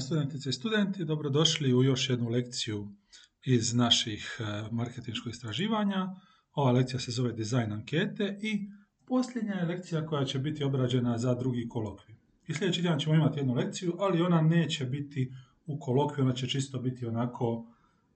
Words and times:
Studentice 0.00 0.50
i 0.50 0.52
studenti, 0.52 1.04
dobrodošli 1.04 1.74
u 1.74 1.82
još 1.82 2.10
jednu 2.10 2.28
lekciju 2.28 2.88
iz 3.44 3.74
naših 3.74 4.40
e, 4.40 4.68
marketinških 4.70 5.30
istraživanja. 5.30 6.16
Ova 6.54 6.72
lekcija 6.72 7.00
se 7.00 7.10
zove 7.10 7.32
Dizajn 7.32 7.72
ankete 7.72 8.38
i 8.42 8.68
posljednja 9.06 9.54
je 9.54 9.64
lekcija 9.64 10.06
koja 10.06 10.24
će 10.24 10.38
biti 10.38 10.64
obrađena 10.64 11.18
za 11.18 11.34
drugi 11.34 11.68
kolokvij. 11.68 12.16
I 12.46 12.54
sljedeći 12.54 12.80
tjedan 12.80 12.98
ćemo 12.98 13.14
imati 13.14 13.38
jednu 13.38 13.54
lekciju, 13.54 13.96
ali 13.98 14.22
ona 14.22 14.42
neće 14.42 14.84
biti 14.84 15.32
u 15.66 15.78
kolokviju, 15.78 16.24
ona 16.24 16.34
će 16.34 16.48
čisto 16.48 16.78
biti 16.78 17.06
onako 17.06 17.66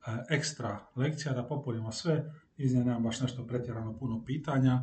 e, 0.07 0.11
ekstra 0.35 0.87
lekcija 0.96 1.35
da 1.35 1.46
popunimo 1.46 1.93
sve. 1.93 2.33
Iz 2.57 2.75
nje 2.75 2.85
nemam 2.85 3.03
baš 3.03 3.21
nešto 3.21 3.46
pretjerano 3.46 3.99
puno 3.99 4.25
pitanja, 4.25 4.83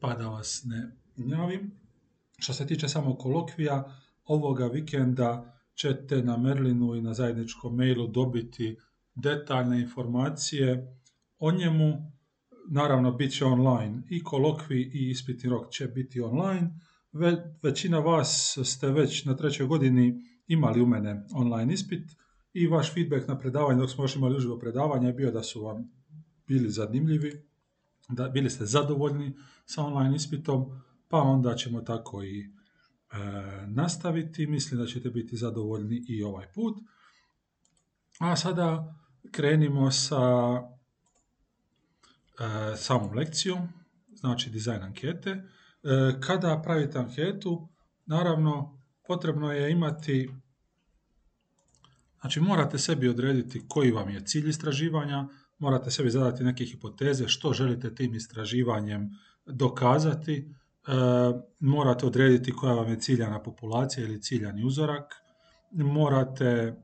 pa 0.00 0.14
da 0.14 0.28
vas 0.28 0.62
ne 0.64 0.90
gnjavim. 1.16 1.72
Što 2.38 2.52
se 2.52 2.66
tiče 2.66 2.88
samog 2.88 3.18
kolokvija, 3.18 3.96
ovoga 4.24 4.66
vikenda 4.66 5.55
ćete 5.76 6.22
na 6.22 6.36
Merlinu 6.36 6.94
i 6.94 7.02
na 7.02 7.14
zajedničkom 7.14 7.76
mailu 7.76 8.06
dobiti 8.06 8.76
detaljne 9.14 9.80
informacije 9.80 10.98
o 11.38 11.52
njemu. 11.52 11.92
Naravno, 12.70 13.12
bit 13.12 13.32
će 13.32 13.44
online 13.44 14.02
i 14.10 14.22
kolokvi 14.22 14.90
i 14.94 15.10
ispitni 15.10 15.50
rok 15.50 15.70
će 15.70 15.86
biti 15.86 16.20
online. 16.20 16.70
većina 17.62 17.98
vas 17.98 18.58
ste 18.64 18.90
već 18.90 19.24
na 19.24 19.36
trećoj 19.36 19.66
godini 19.66 20.22
imali 20.46 20.82
u 20.82 20.86
mene 20.86 21.24
online 21.34 21.74
ispit 21.74 22.10
i 22.52 22.66
vaš 22.66 22.94
feedback 22.94 23.28
na 23.28 23.38
predavanje, 23.38 23.80
dok 23.80 23.90
smo 23.90 24.04
još 24.04 24.16
imali 24.16 24.36
uživo 24.36 24.58
predavanje, 24.58 25.06
je 25.06 25.12
bio 25.12 25.30
da 25.30 25.42
su 25.42 25.62
vam 25.62 25.90
bili 26.46 26.70
zanimljivi, 26.70 27.32
da 28.08 28.28
bili 28.28 28.50
ste 28.50 28.66
zadovoljni 28.66 29.36
sa 29.64 29.82
online 29.82 30.16
ispitom, 30.16 30.64
pa 31.08 31.18
onda 31.18 31.54
ćemo 31.54 31.80
tako 31.80 32.22
i 32.22 32.55
nastaviti. 33.66 34.46
Mislim 34.46 34.80
da 34.80 34.86
ćete 34.86 35.10
biti 35.10 35.36
zadovoljni 35.36 36.04
i 36.08 36.22
ovaj 36.22 36.46
put. 36.54 36.76
A 38.18 38.36
sada 38.36 38.94
krenimo 39.30 39.90
sa 39.90 40.22
e, 42.40 42.76
samom 42.76 43.14
lekcijom, 43.14 43.68
znači 44.14 44.50
dizajn 44.50 44.82
ankete. 44.82 45.30
E, 45.30 45.42
kada 46.20 46.62
pravite 46.64 46.98
anketu, 46.98 47.68
naravno 48.06 48.82
potrebno 49.06 49.52
je 49.52 49.70
imati 49.70 50.30
Znači 52.20 52.40
morate 52.40 52.78
sebi 52.78 53.08
odrediti 53.08 53.62
koji 53.68 53.90
vam 53.90 54.10
je 54.10 54.24
cilj 54.26 54.48
istraživanja, 54.48 55.28
morate 55.58 55.90
sebi 55.90 56.10
zadati 56.10 56.44
neke 56.44 56.64
hipoteze 56.64 57.28
što 57.28 57.52
želite 57.52 57.94
tim 57.94 58.14
istraživanjem 58.14 59.10
dokazati, 59.46 60.54
E, 60.65 60.65
morate 61.60 62.06
odrediti 62.06 62.52
koja 62.52 62.74
vam 62.74 62.88
je 62.88 63.00
ciljana 63.00 63.42
populacija 63.42 64.06
ili 64.06 64.22
ciljani 64.22 64.64
uzorak, 64.64 65.14
morate 65.70 66.44
e, 66.44 66.74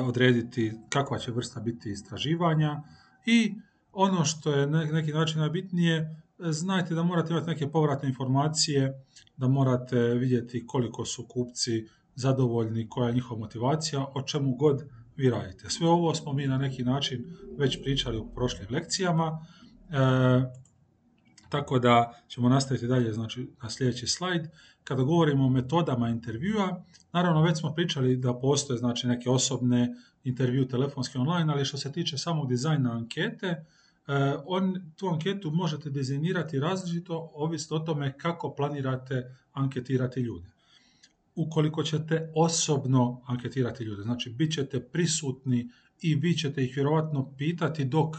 odrediti 0.00 0.72
kakva 0.88 1.18
će 1.18 1.32
vrsta 1.32 1.60
biti 1.60 1.90
istraživanja 1.90 2.82
i 3.26 3.54
ono 3.92 4.24
što 4.24 4.52
je 4.52 4.66
na 4.66 4.84
neki 4.84 5.12
način 5.12 5.40
najbitnije, 5.40 6.24
znajte 6.38 6.94
da 6.94 7.02
morate 7.02 7.32
imati 7.32 7.46
neke 7.46 7.70
povratne 7.70 8.08
informacije, 8.08 9.04
da 9.36 9.48
morate 9.48 9.98
vidjeti 9.98 10.66
koliko 10.66 11.04
su 11.04 11.26
kupci 11.26 11.88
zadovoljni, 12.14 12.88
koja 12.88 13.08
je 13.08 13.14
njihova 13.14 13.40
motivacija, 13.40 14.06
o 14.14 14.22
čemu 14.22 14.54
god 14.54 14.84
vi 15.16 15.30
radite. 15.30 15.70
Sve 15.70 15.88
ovo 15.88 16.14
smo 16.14 16.32
mi 16.32 16.46
na 16.46 16.58
neki 16.58 16.84
način 16.84 17.36
već 17.58 17.82
pričali 17.82 18.18
u 18.18 18.26
prošlim 18.34 18.66
lekcijama. 18.70 19.46
E, 19.90 20.61
tako 21.52 21.78
da 21.78 22.12
ćemo 22.28 22.48
nastaviti 22.48 22.86
dalje 22.86 23.12
znači, 23.12 23.48
na 23.62 23.70
sljedeći 23.70 24.06
slajd. 24.06 24.48
Kada 24.84 25.02
govorimo 25.02 25.46
o 25.46 25.48
metodama 25.48 26.08
intervjua, 26.08 26.84
naravno 27.12 27.42
već 27.42 27.58
smo 27.58 27.74
pričali 27.74 28.16
da 28.16 28.34
postoje 28.34 28.78
znači, 28.78 29.06
neke 29.06 29.30
osobne 29.30 29.94
intervju 30.24 30.68
telefonske 30.68 31.18
online, 31.18 31.52
ali 31.52 31.64
što 31.64 31.76
se 31.76 31.92
tiče 31.92 32.18
samog 32.18 32.48
dizajna 32.48 32.92
ankete, 32.92 33.46
eh, 33.46 33.64
on, 34.46 34.92
tu 34.96 35.08
anketu 35.08 35.50
možete 35.50 35.90
dizajnirati 35.90 36.60
različito, 36.60 37.30
ovisno 37.34 37.76
o 37.76 37.80
tome 37.80 38.18
kako 38.18 38.54
planirate 38.54 39.36
anketirati 39.52 40.20
ljude. 40.20 40.50
Ukoliko 41.34 41.82
ćete 41.82 42.32
osobno 42.34 43.22
anketirati 43.26 43.84
ljude, 43.84 44.02
znači 44.02 44.30
bit 44.30 44.52
ćete 44.52 44.80
prisutni 44.80 45.70
i 46.00 46.14
vi 46.14 46.34
ćete 46.34 46.64
ih 46.64 46.72
vjerojatno 46.76 47.32
pitati 47.38 47.84
dok 47.84 48.16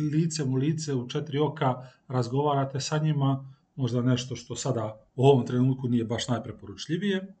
licem 0.00 0.54
u 0.54 0.56
lice, 0.56 0.94
u 0.94 1.08
četiri 1.08 1.38
oka 1.38 1.74
razgovarate 2.08 2.80
sa 2.80 2.98
njima, 2.98 3.54
možda 3.76 4.02
nešto 4.02 4.36
što 4.36 4.56
sada 4.56 5.00
u 5.16 5.26
ovom 5.26 5.46
trenutku 5.46 5.88
nije 5.88 6.04
baš 6.04 6.28
najpreporučljivije, 6.28 7.34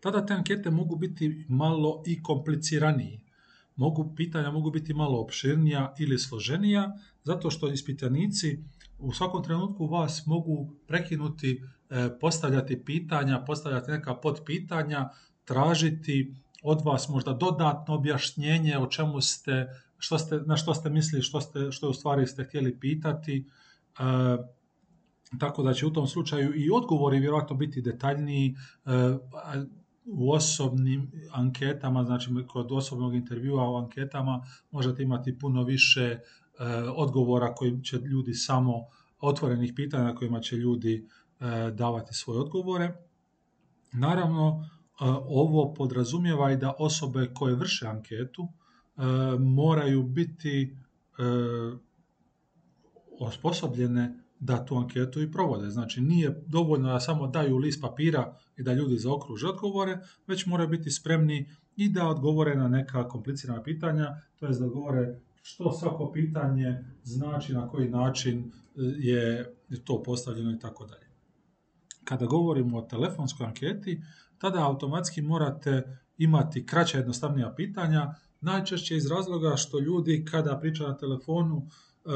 tada 0.00 0.26
te 0.26 0.34
ankete 0.34 0.70
mogu 0.70 0.96
biti 0.96 1.44
malo 1.48 2.02
i 2.06 2.22
kompliciraniji. 2.22 3.20
Mogu, 3.76 4.14
pitanja 4.16 4.50
mogu 4.50 4.70
biti 4.70 4.94
malo 4.94 5.20
opširnija 5.20 5.94
ili 5.98 6.18
složenija, 6.18 6.92
zato 7.24 7.50
što 7.50 7.72
ispitanici 7.72 8.58
u 8.98 9.12
svakom 9.12 9.44
trenutku 9.44 9.86
vas 9.86 10.26
mogu 10.26 10.70
prekinuti, 10.86 11.62
e, 11.90 12.18
postavljati 12.20 12.84
pitanja, 12.84 13.44
postavljati 13.46 13.90
neka 13.90 14.14
podpitanja, 14.14 15.08
tražiti 15.44 16.34
od 16.64 16.80
vas 16.84 17.08
možda 17.08 17.32
dodatno 17.32 17.94
objašnjenje 17.94 18.78
o 18.78 18.86
čemu 18.86 19.20
ste 19.20 19.68
što 19.98 20.18
ste, 20.18 20.40
na 20.46 20.56
što 20.56 20.74
ste 20.74 20.90
mislili, 20.90 21.22
što, 21.22 21.40
ste, 21.40 21.72
što 21.72 21.90
u 21.90 21.92
stvari 21.92 22.26
ste 22.26 22.44
htjeli 22.44 22.80
pitati. 22.80 23.46
E, 23.98 24.02
tako 25.40 25.62
da 25.62 25.74
će 25.74 25.86
u 25.86 25.92
tom 25.92 26.06
slučaju 26.06 26.52
i 26.54 26.70
odgovori 26.70 27.20
vjerojatno 27.20 27.56
biti 27.56 27.82
detaljniji 27.82 28.54
e, 28.84 28.90
u 30.04 30.32
osobnim 30.32 31.10
anketama, 31.32 32.04
znači 32.04 32.30
kod 32.48 32.72
osobnog 32.72 33.14
intervjua 33.14 33.70
u 33.70 33.76
anketama 33.76 34.42
možete 34.70 35.02
imati 35.02 35.38
puno 35.38 35.62
više 35.62 36.02
e, 36.02 36.20
odgovora 36.94 37.54
koji 37.54 37.82
će 37.82 37.96
ljudi 37.96 38.34
samo 38.34 38.86
otvorenih 39.20 39.72
pitanja 39.76 40.04
na 40.04 40.14
kojima 40.14 40.40
će 40.40 40.56
ljudi 40.56 41.08
davati 41.72 42.14
svoje 42.14 42.40
odgovore. 42.40 42.94
Naravno, 43.92 44.68
ovo 45.28 45.74
podrazumijeva 45.74 46.52
i 46.52 46.56
da 46.56 46.74
osobe 46.78 47.30
koje 47.34 47.54
vrše 47.54 47.86
anketu 47.86 48.48
E, 48.96 49.38
moraju 49.38 50.02
biti 50.02 50.76
e, 51.18 51.22
osposobljene 53.20 54.18
da 54.40 54.64
tu 54.64 54.76
anketu 54.76 55.22
i 55.22 55.32
provode. 55.32 55.70
Znači 55.70 56.00
nije 56.00 56.42
dovoljno 56.46 56.88
da 56.88 57.00
samo 57.00 57.26
daju 57.26 57.56
list 57.56 57.80
papira 57.82 58.36
i 58.56 58.62
da 58.62 58.72
ljudi 58.72 58.98
zaokruže 58.98 59.48
odgovore, 59.48 59.98
već 60.26 60.46
moraju 60.46 60.68
biti 60.68 60.90
spremni 60.90 61.50
i 61.76 61.88
da 61.88 62.08
odgovore 62.08 62.54
na 62.54 62.68
neka 62.68 63.08
komplicirana 63.08 63.62
pitanja, 63.62 64.20
to 64.36 64.46
je 64.46 64.52
da 64.52 64.66
odgovore 64.66 65.20
što 65.42 65.72
svako 65.72 66.12
pitanje 66.12 66.84
znači, 67.02 67.52
na 67.52 67.68
koji 67.68 67.88
način 67.88 68.38
e, 68.38 68.50
je 68.98 69.54
to 69.84 70.02
postavljeno 70.02 70.52
i 70.52 70.58
tako 70.58 70.86
dalje. 70.86 71.04
Kada 72.04 72.26
govorimo 72.26 72.78
o 72.78 72.82
telefonskoj 72.82 73.46
anketi, 73.46 74.00
tada 74.38 74.66
automatski 74.66 75.22
morate 75.22 75.98
imati 76.18 76.66
kraća 76.66 76.98
jednostavnija 76.98 77.54
pitanja 77.56 78.14
Najčešće 78.44 78.96
iz 78.96 79.06
razloga 79.06 79.56
što 79.56 79.78
ljudi 79.78 80.24
kada 80.30 80.58
pričaju 80.58 80.88
na 80.88 80.96
telefonu, 80.96 81.66
e, 81.66 82.08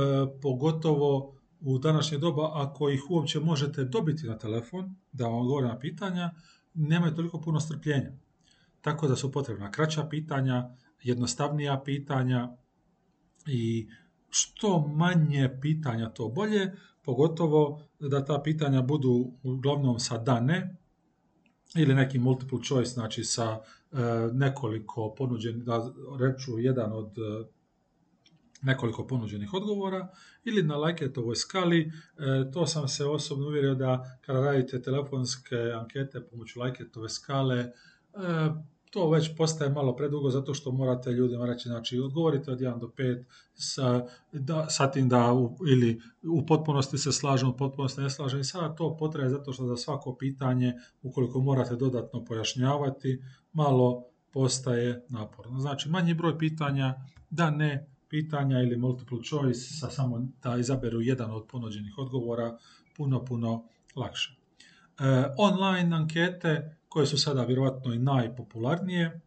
pogotovo 0.43 1.35
u 1.61 1.79
današnje 1.79 2.19
doba, 2.19 2.51
ako 2.55 2.91
ih 2.91 3.11
uopće 3.11 3.41
možete 3.41 3.85
dobiti 3.85 4.27
na 4.27 4.39
telefon, 4.39 4.95
da 5.13 5.25
vam 5.27 5.35
odgovore 5.35 5.69
na 5.69 5.79
pitanja, 5.79 6.31
nemaju 6.75 7.15
toliko 7.15 7.41
puno 7.41 7.61
strpljenja. 7.61 8.13
Tako 8.81 9.09
da 9.09 9.17
su 9.17 9.33
potrebna 9.33 9.71
kraća 9.71 10.05
pitanja, 10.11 10.71
jednostavnija 11.03 11.83
pitanja 11.85 12.49
i 13.47 13.89
što 14.31 14.89
manje 14.89 15.51
pitanja 15.61 16.11
to 16.11 16.29
bolje, 16.29 16.73
pogotovo 17.05 17.83
da 18.01 18.25
ta 18.25 18.43
pitanja 18.43 18.83
budu 18.83 19.33
uglavnom 19.43 19.99
sa 19.99 20.19
da 20.19 20.41
ne 20.41 20.77
ili 21.77 21.95
neki 21.95 22.19
multiple 22.19 22.59
choice, 22.65 22.91
znači 22.91 23.25
sa 23.25 23.61
E, 23.93 23.99
nekoliko 24.33 25.15
ponuđenih, 25.15 25.65
da 25.65 25.93
reču 26.19 26.59
jedan 26.59 26.93
od 26.93 27.19
e, 27.19 27.45
nekoliko 28.63 29.07
ponuđenih 29.07 29.55
odgovora 29.55 30.09
ili 30.45 30.63
na 30.63 30.77
Liketovoj 30.77 31.37
skali. 31.37 31.81
E, 31.81 32.51
to 32.53 32.67
sam 32.67 32.89
se 32.89 33.05
osobno 33.05 33.47
uvjerio 33.47 33.75
da 33.75 34.19
kada 34.27 34.41
radite 34.41 34.83
telefonske 34.83 35.57
ankete 35.57 36.21
pomoću 36.21 36.63
Liketove 36.63 37.09
skale, 37.09 37.73
to 38.91 39.11
već 39.11 39.37
postaje 39.37 39.71
malo 39.71 39.97
predugo 39.97 40.31
zato 40.31 40.55
što 40.55 40.73
morate 40.73 41.13
ljudima 41.13 41.47
reći, 41.47 41.69
znači 41.69 41.99
odgovorite 41.99 42.51
od 42.51 42.61
1 42.61 42.81
do 42.81 42.87
5 42.87 43.25
sa, 43.55 44.07
da, 44.33 44.71
sa 44.71 44.91
tim 44.91 45.09
da 45.09 45.33
u, 45.33 45.57
ili 45.71 46.01
u 46.23 46.47
potpunosti 46.47 46.99
se 46.99 47.13
slažem, 47.13 47.49
u 47.49 47.57
potpunosti 47.57 48.01
ne 48.01 48.11
slažem 48.11 48.41
i 48.41 48.45
sada 48.45 48.75
to 48.75 48.97
potraje 48.97 49.31
zato 49.31 49.53
što 49.53 49.67
za 49.67 49.77
svako 49.77 50.15
pitanje, 50.15 50.75
ukoliko 51.03 51.41
morate 51.41 51.77
dodatno 51.77 52.25
pojašnjavati, 52.25 53.23
malo 53.53 54.05
postaje 54.33 55.05
naporno. 55.09 55.61
Znači 55.61 55.89
manji 55.89 56.15
broj 56.15 56.39
pitanja, 56.39 56.95
da 57.31 57.51
ne 57.51 57.89
pitanja 58.09 58.61
ili 58.61 58.77
multiple 58.77 59.19
choice 59.25 59.61
sa 59.61 59.91
samo 59.91 60.27
da 60.43 60.57
izaberu 60.57 61.01
jedan 61.01 61.31
od 61.31 61.47
ponuđenih 61.47 61.99
odgovora, 61.99 62.59
puno, 62.97 63.25
puno 63.25 63.65
lakše. 63.97 64.37
E, 65.01 65.35
online 65.39 65.97
ankete 65.97 66.78
koje 66.89 67.07
su 67.07 67.19
sada 67.19 67.45
vjerojatno 67.45 67.95
i 67.95 67.99
najpopularnije. 67.99 69.21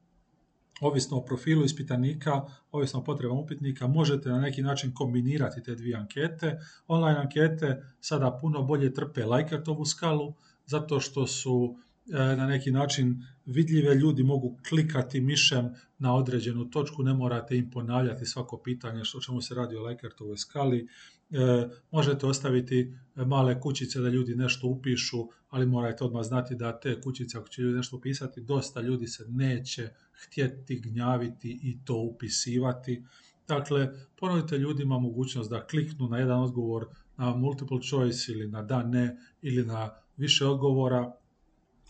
Ovisno 0.81 1.17
o 1.17 1.25
profilu 1.25 1.65
ispitanika, 1.65 2.41
ovisno 2.71 2.99
o 2.99 3.03
potrebama 3.03 3.41
upitnika, 3.41 3.87
možete 3.87 4.29
na 4.29 4.39
neki 4.39 4.61
način 4.61 4.93
kombinirati 4.93 5.63
te 5.63 5.75
dvije 5.75 5.95
ankete. 5.95 6.59
Online 6.87 7.19
ankete 7.19 7.83
sada 7.99 8.37
puno 8.41 8.63
bolje 8.63 8.93
trpe 8.93 9.25
Lajkertovu 9.25 9.85
skalu, 9.85 10.33
zato 10.65 10.99
što 10.99 11.27
su 11.27 11.75
e, 12.09 12.35
na 12.35 12.47
neki 12.47 12.71
način 12.71 13.25
vidljive, 13.45 13.95
ljudi 13.95 14.23
mogu 14.23 14.57
klikati 14.69 15.21
mišem 15.21 15.69
na 15.99 16.15
određenu 16.15 16.69
točku, 16.69 17.03
ne 17.03 17.13
morate 17.13 17.57
im 17.57 17.71
ponavljati 17.71 18.25
svako 18.25 18.57
pitanje 18.57 19.05
što 19.05 19.21
čemu 19.21 19.41
se 19.41 19.55
radi 19.55 19.75
o 19.75 19.81
Lajkertovoj 19.81 20.37
skali. 20.37 20.87
E, 21.31 21.69
možete 21.91 22.25
ostaviti 22.25 22.93
male 23.15 23.59
kućice 23.59 23.99
da 23.99 24.09
ljudi 24.09 24.35
nešto 24.35 24.67
upišu, 24.67 25.27
ali 25.49 25.65
morate 25.65 26.03
odmah 26.03 26.23
znati 26.23 26.55
da 26.55 26.79
te 26.79 27.01
kućice, 27.01 27.37
ako 27.37 27.47
će 27.47 27.61
ljudi 27.61 27.77
nešto 27.77 27.97
upisati, 27.97 28.41
dosta 28.41 28.81
ljudi 28.81 29.07
se 29.07 29.25
neće 29.27 29.89
htjeti 30.13 30.79
gnjaviti 30.79 31.59
i 31.63 31.77
to 31.85 31.95
upisivati. 31.95 33.03
Dakle, 33.47 33.89
ponudite 34.19 34.57
ljudima 34.57 34.99
mogućnost 34.99 35.49
da 35.49 35.67
kliknu 35.67 36.07
na 36.07 36.17
jedan 36.17 36.39
odgovor 36.39 36.85
na 37.17 37.35
multiple 37.35 37.81
choice 37.81 38.31
ili 38.31 38.47
na 38.47 38.61
da, 38.61 38.83
ne 38.83 39.17
ili 39.41 39.65
na 39.65 39.89
više 40.17 40.45
odgovora. 40.45 41.11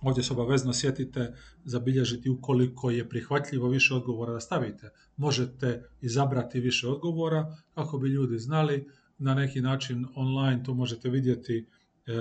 Ovdje 0.02 0.24
se 0.24 0.34
obavezno 0.34 0.74
sjetite 0.74 1.34
zabilježiti 1.64 2.30
ukoliko 2.30 2.90
je 2.90 3.10
prihvatljivo 3.10 3.70
više 3.70 3.94
odgovora 3.94 4.34
da 4.34 4.40
stavite. 4.40 4.90
Možete 5.18 5.90
izabrati 6.02 6.60
više 6.60 6.88
odgovora 6.88 7.58
kako 7.76 7.98
bi 7.98 8.10
ljudi 8.10 8.38
znali 8.40 8.88
na 9.22 9.34
neki 9.36 9.62
način 9.62 10.06
online 10.16 10.64
to 10.64 10.74
možete 10.74 11.10
vidjeti 11.10 11.68
e, 12.08 12.12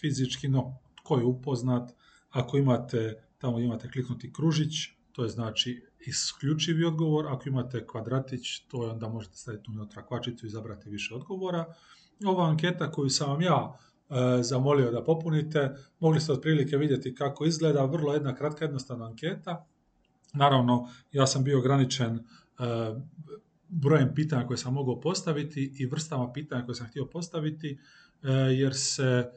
fizički, 0.00 0.48
no 0.48 0.78
tko 0.96 1.18
je 1.18 1.24
upoznat, 1.24 1.92
ako 2.30 2.58
imate, 2.58 3.22
tamo 3.38 3.58
imate 3.58 3.90
kliknuti 3.90 4.32
kružić, 4.32 4.74
to 5.12 5.22
je 5.22 5.28
znači 5.28 5.82
isključivi 6.06 6.84
odgovor, 6.84 7.26
ako 7.26 7.48
imate 7.48 7.86
kvadratić, 7.86 8.60
to 8.60 8.84
je 8.84 8.90
onda 8.90 9.08
možete 9.08 9.36
staviti 9.36 9.70
unutra 9.70 10.06
kvačicu 10.06 10.46
i 10.46 10.48
izabrati 10.48 10.90
više 10.90 11.14
odgovora. 11.14 11.74
Ova 12.26 12.48
anketa 12.48 12.90
koju 12.90 13.10
sam 13.10 13.30
vam 13.30 13.42
ja 13.42 13.78
e, 14.10 14.42
zamolio 14.42 14.90
da 14.90 15.04
popunite, 15.04 15.70
mogli 16.00 16.20
ste 16.20 16.32
otprilike 16.32 16.76
vidjeti 16.76 17.14
kako 17.14 17.44
izgleda, 17.44 17.84
vrlo 17.84 18.14
jedna 18.14 18.34
kratka 18.34 18.64
jednostavna 18.64 19.06
anketa. 19.06 19.66
Naravno, 20.32 20.88
ja 21.12 21.26
sam 21.26 21.44
bio 21.44 21.58
ograničen 21.58 22.14
e, 22.14 22.22
brojem 23.70 24.14
pitanja 24.14 24.46
koje 24.46 24.56
sam 24.56 24.74
mogao 24.74 25.00
postaviti 25.00 25.72
i 25.78 25.86
vrstama 25.86 26.32
pitanja 26.32 26.64
koje 26.64 26.74
sam 26.74 26.86
htio 26.86 27.06
postaviti, 27.06 27.78
e, 28.22 28.30
jer 28.32 28.74
se 28.74 29.30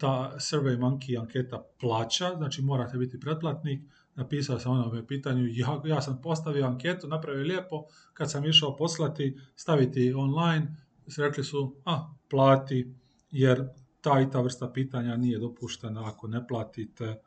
ta 0.00 0.34
Survey 0.36 0.78
Monkey 0.78 1.20
anketa 1.20 1.62
plaća, 1.80 2.34
znači 2.36 2.62
morate 2.62 2.98
biti 2.98 3.20
pretplatnik, 3.20 3.82
napisao 4.14 4.58
sam 4.58 4.72
onome 4.72 5.06
pitanju, 5.06 5.46
ja, 5.50 5.82
ja 5.84 6.02
sam 6.02 6.20
postavio 6.22 6.66
anketu, 6.66 7.08
napravio 7.08 7.44
lijepo, 7.44 7.84
kad 8.14 8.30
sam 8.30 8.44
išao 8.44 8.76
poslati, 8.76 9.38
staviti 9.56 10.12
online, 10.12 10.76
rekli 11.18 11.44
su, 11.44 11.76
a, 11.84 12.14
plati, 12.30 12.94
jer 13.30 13.68
ta 14.00 14.20
i 14.20 14.30
ta 14.30 14.40
vrsta 14.40 14.70
pitanja 14.72 15.16
nije 15.16 15.38
dopuštena 15.38 16.08
ako 16.08 16.28
ne 16.28 16.46
platite. 16.46 17.20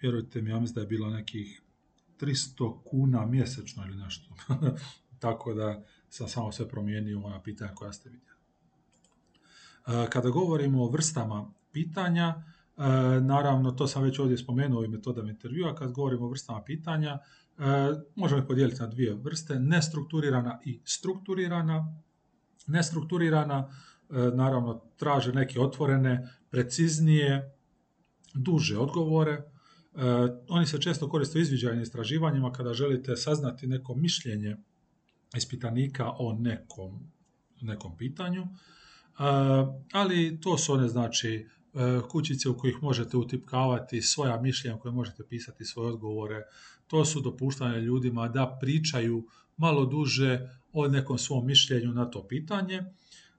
Vjerujte 0.00 0.42
mi, 0.42 0.50
ja 0.50 0.60
mislim 0.60 0.74
da 0.74 0.80
je 0.80 0.86
bilo 0.86 1.10
nekih 1.10 1.62
300 2.20 2.82
kuna 2.84 3.26
mjesečno 3.26 3.84
ili 3.86 3.96
nešto. 3.96 4.34
Tako 5.18 5.54
da 5.54 5.84
sam 6.08 6.28
samo 6.28 6.52
sve 6.52 6.68
promijenio 6.68 7.20
ona 7.24 7.42
pitanja 7.42 7.74
koja 7.74 7.92
ste 7.92 8.10
vidjeli. 8.10 8.38
E, 9.88 10.10
kada 10.10 10.30
govorimo 10.30 10.84
o 10.84 10.90
vrstama 10.90 11.52
pitanja, 11.72 12.28
e, 12.28 12.82
naravno 13.20 13.70
to 13.70 13.86
sam 13.86 14.02
već 14.02 14.18
ovdje 14.18 14.38
spomenuo 14.38 14.84
i 14.84 14.88
metodama 14.88 15.30
intervjua, 15.30 15.74
kad 15.74 15.92
govorimo 15.92 16.26
o 16.26 16.28
vrstama 16.28 16.62
pitanja, 16.62 17.18
e, 17.58 17.62
možemo 18.14 18.40
ih 18.40 18.46
podijeliti 18.46 18.80
na 18.80 18.86
dvije 18.86 19.14
vrste, 19.14 19.58
nestrukturirana 19.58 20.60
i 20.64 20.80
strukturirana. 20.84 22.02
Nestrukturirana 22.66 23.70
naravno 24.34 24.82
traže 24.96 25.32
neke 25.32 25.60
otvorene, 25.60 26.28
preciznije, 26.50 27.54
duže 28.34 28.78
odgovore. 28.78 29.42
Oni 30.48 30.66
se 30.66 30.80
često 30.80 31.08
koriste 31.08 31.38
u 31.38 31.42
izviđajnim 31.42 31.82
istraživanjima 31.82 32.52
kada 32.52 32.74
želite 32.74 33.16
saznati 33.16 33.66
neko 33.66 33.94
mišljenje 33.94 34.56
ispitanika 35.36 36.12
o 36.18 36.32
nekom, 36.32 37.10
nekom 37.60 37.96
pitanju, 37.96 38.46
ali 39.92 40.40
to 40.40 40.58
su 40.58 40.72
one 40.72 40.88
znači 40.88 41.28
e, 41.28 41.46
kućice 42.08 42.48
u 42.48 42.58
kojih 42.58 42.76
možete 42.82 43.16
utipkavati 43.16 44.02
svoja 44.02 44.40
mišljenja, 44.40 44.78
koje 44.78 44.92
možete 44.92 45.24
pisati 45.28 45.64
svoje 45.64 45.88
odgovore. 45.88 46.42
To 46.86 47.04
su 47.04 47.20
dopuštane 47.20 47.80
ljudima 47.80 48.28
da 48.28 48.58
pričaju 48.60 49.26
malo 49.56 49.86
duže 49.86 50.48
o 50.72 50.88
nekom 50.88 51.18
svom 51.18 51.46
mišljenju 51.46 51.92
na 51.92 52.10
to 52.10 52.26
pitanje. 52.28 52.84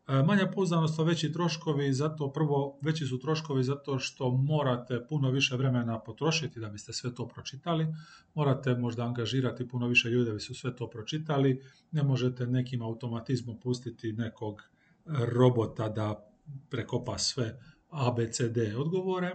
E, 0.10 0.24
manja 0.24 0.48
pouzdanost, 0.48 1.00
veći 1.00 1.32
troškovi, 1.32 1.94
zato 1.94 2.32
prvo 2.32 2.80
veći 2.82 3.06
su 3.06 3.20
troškovi 3.20 3.64
zato 3.64 4.00
što 4.00 4.32
morate 4.32 5.06
puno 5.10 5.32
više 5.32 5.56
vremena 5.56 6.00
potrošiti 6.00 6.60
da 6.60 6.70
biste 6.70 6.94
sve 6.94 7.16
to 7.16 7.28
pročitali, 7.28 7.88
morate 8.34 8.76
možda 8.76 9.06
angažirati 9.06 9.68
puno 9.68 9.88
više 9.88 10.10
ljudi 10.10 10.26
da 10.26 10.34
bi 10.34 10.40
su 10.40 10.56
sve 10.56 10.76
to 10.76 10.90
pročitali, 10.90 11.62
ne 11.92 12.04
možete 12.04 12.48
nekim 12.48 12.82
automatizmom 12.82 13.60
pustiti 13.60 14.14
nekog 14.14 14.62
robota 15.06 15.90
da 15.90 16.30
prekopa 16.70 17.18
sve 17.18 17.60
ABCD 17.90 18.58
odgovore. 18.78 19.32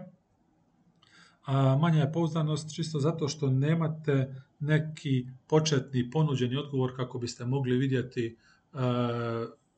A 1.45 1.77
manja 1.77 2.01
je 2.01 2.13
pouzdanost 2.13 2.75
čisto 2.75 3.01
zato 3.01 3.29
što 3.29 3.51
nemate 3.51 4.43
neki 4.61 5.27
početni 5.47 6.11
ponuđeni 6.11 6.57
odgovor 6.57 6.97
kako 6.97 7.19
biste 7.19 7.45
mogli 7.45 7.77
vidjeti 7.77 8.27
e, 8.73 8.79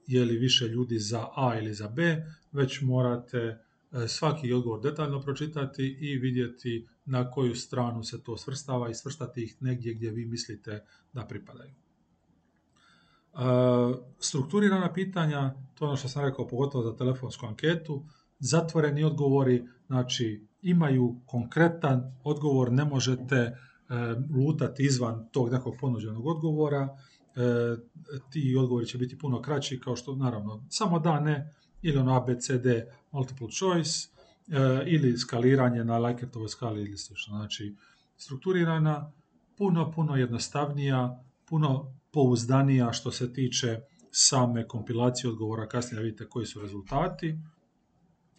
je 0.07 0.25
li 0.25 0.39
više 0.39 0.69
ljudi 0.69 0.99
za 0.99 1.27
A 1.37 1.59
ili 1.59 1.75
za 1.75 1.89
B, 1.89 2.25
već 2.53 2.81
morate 2.81 3.39
e, 3.39 4.09
svaki 4.09 4.53
odgovor 4.53 4.81
detaljno 4.81 5.21
pročitati 5.21 5.97
i 6.01 6.19
vidjeti 6.19 6.89
na 7.05 7.31
koju 7.31 7.55
stranu 7.55 8.05
se 8.05 8.23
to 8.23 8.37
svrstava 8.37 8.91
i 8.91 8.95
svrstati 8.95 9.43
ih 9.43 9.57
negdje 9.61 9.95
gdje 9.95 10.11
vi 10.11 10.27
mislite 10.27 10.85
da 11.13 11.27
pripadaju. 11.27 11.71
E, 11.71 13.39
strukturirana 14.19 14.93
pitanja, 14.93 15.55
to 15.75 15.85
je 15.85 15.89
ono 15.89 15.97
što 15.97 16.09
sam 16.09 16.25
rekao 16.25 16.49
pogotovo 16.49 16.85
za 16.85 16.97
telefonsku 16.97 17.47
anketu, 17.47 18.05
zatvoreni 18.39 19.05
odgovori, 19.05 19.65
znači 19.87 20.47
imaju 20.63 21.21
konkretan 21.27 22.17
odgovor, 22.25 22.73
ne 22.73 22.85
možete 22.85 23.37
e, 23.37 23.55
lutati 24.37 24.83
izvan 24.83 25.29
tog 25.33 25.53
nekog 25.53 25.75
ponuđenog 25.81 26.27
odgovora, 26.27 26.97
ti 28.31 28.57
odgovori 28.59 28.87
će 28.87 28.99
biti 28.99 29.19
puno 29.19 29.43
kraći, 29.43 29.81
kao 29.81 29.97
što 29.97 30.17
naravno 30.17 30.67
samo 30.71 30.99
da, 30.99 31.21
ne, 31.21 31.55
ili 31.83 31.99
ono 31.99 32.17
ABCD 32.17 32.67
multiple 33.13 33.49
choice, 33.51 34.09
e, 34.49 34.85
ili 34.87 35.19
skaliranje 35.19 35.85
na 35.85 35.99
Likert-ovoj 35.99 36.49
skali 36.49 36.81
ili 36.81 36.99
slično. 36.99 37.37
Znači, 37.37 37.77
strukturirana, 38.17 39.13
puno, 39.57 39.93
puno 39.93 40.17
jednostavnija, 40.17 41.25
puno 41.49 41.95
pouzdanija 42.13 42.93
što 42.93 43.11
se 43.11 43.33
tiče 43.33 43.81
same 44.11 44.69
kompilacije 44.69 45.31
odgovora, 45.31 45.69
kasnije 45.69 46.03
vidite 46.03 46.29
koji 46.29 46.47
su 46.47 46.61
rezultati, 46.61 47.39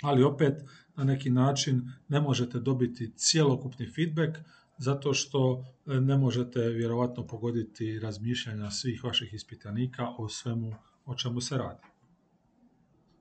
ali 0.02 0.24
opet 0.24 0.54
na 0.96 1.04
neki 1.04 1.30
način 1.30 1.92
ne 2.08 2.22
možete 2.22 2.60
dobiti 2.60 3.14
cjelokupni 3.16 3.92
feedback, 3.96 4.38
zato 4.78 5.14
što 5.14 5.66
e, 5.86 6.00
ne 6.00 6.18
možete 6.18 6.60
vjerovatno 6.60 7.28
pogoditi 7.28 8.00
razmišljanja 8.00 8.72
svih 8.72 9.04
vaših 9.04 9.34
ispitanika 9.34 10.10
o 10.18 10.30
svemu 10.30 10.74
o 11.06 11.16
čemu 11.16 11.42
se 11.42 11.58
radi. 11.58 11.82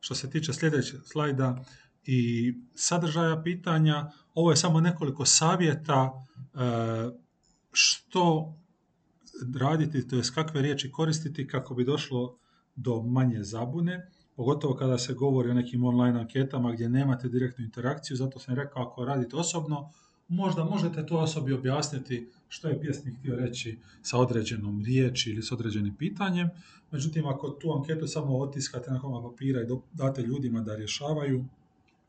Što 0.00 0.14
se 0.14 0.30
tiče 0.30 0.52
sljedećeg 0.52 1.00
slajda 1.04 1.64
i 2.04 2.52
sadržaja 2.74 3.42
pitanja, 3.42 4.10
ovo 4.34 4.50
je 4.50 4.56
samo 4.56 4.80
nekoliko 4.80 5.24
savjeta 5.24 6.12
e, 6.12 6.58
što 7.72 8.54
raditi, 9.60 10.08
to 10.08 10.16
jest 10.16 10.34
kakve 10.34 10.62
riječi 10.62 10.90
koristiti 10.90 11.46
kako 11.46 11.74
bi 11.74 11.84
došlo 11.84 12.38
do 12.76 13.02
manje 13.02 13.42
zabune, 13.42 14.10
pogotovo 14.36 14.74
kada 14.74 14.98
se 14.98 15.14
govori 15.14 15.50
o 15.50 15.54
nekim 15.54 15.84
online 15.84 16.20
anketama 16.20 16.72
gdje 16.72 16.88
nemate 16.88 17.28
direktnu 17.28 17.64
interakciju, 17.64 18.16
zato 18.16 18.38
sam 18.38 18.54
rekao 18.54 18.82
ako 18.82 19.04
radite 19.04 19.36
osobno, 19.36 19.92
možda 20.28 20.64
možete 20.64 21.06
to 21.06 21.18
osobi 21.18 21.52
objasniti 21.52 22.28
što 22.48 22.68
je 22.68 22.80
pjesnik 22.80 23.18
htio 23.18 23.36
reći 23.36 23.78
sa 24.02 24.18
određenom 24.18 24.82
riječi 24.84 25.30
ili 25.30 25.42
s 25.42 25.52
određenim 25.52 25.94
pitanjem. 25.94 26.48
Međutim, 26.90 27.26
ako 27.26 27.50
tu 27.50 27.72
anketu 27.72 28.06
samo 28.06 28.38
otiskate 28.38 28.90
na 28.90 29.00
koma 29.00 29.30
papira 29.30 29.62
i 29.62 29.66
date 29.92 30.22
ljudima 30.22 30.60
da 30.60 30.76
rješavaju, 30.76 31.44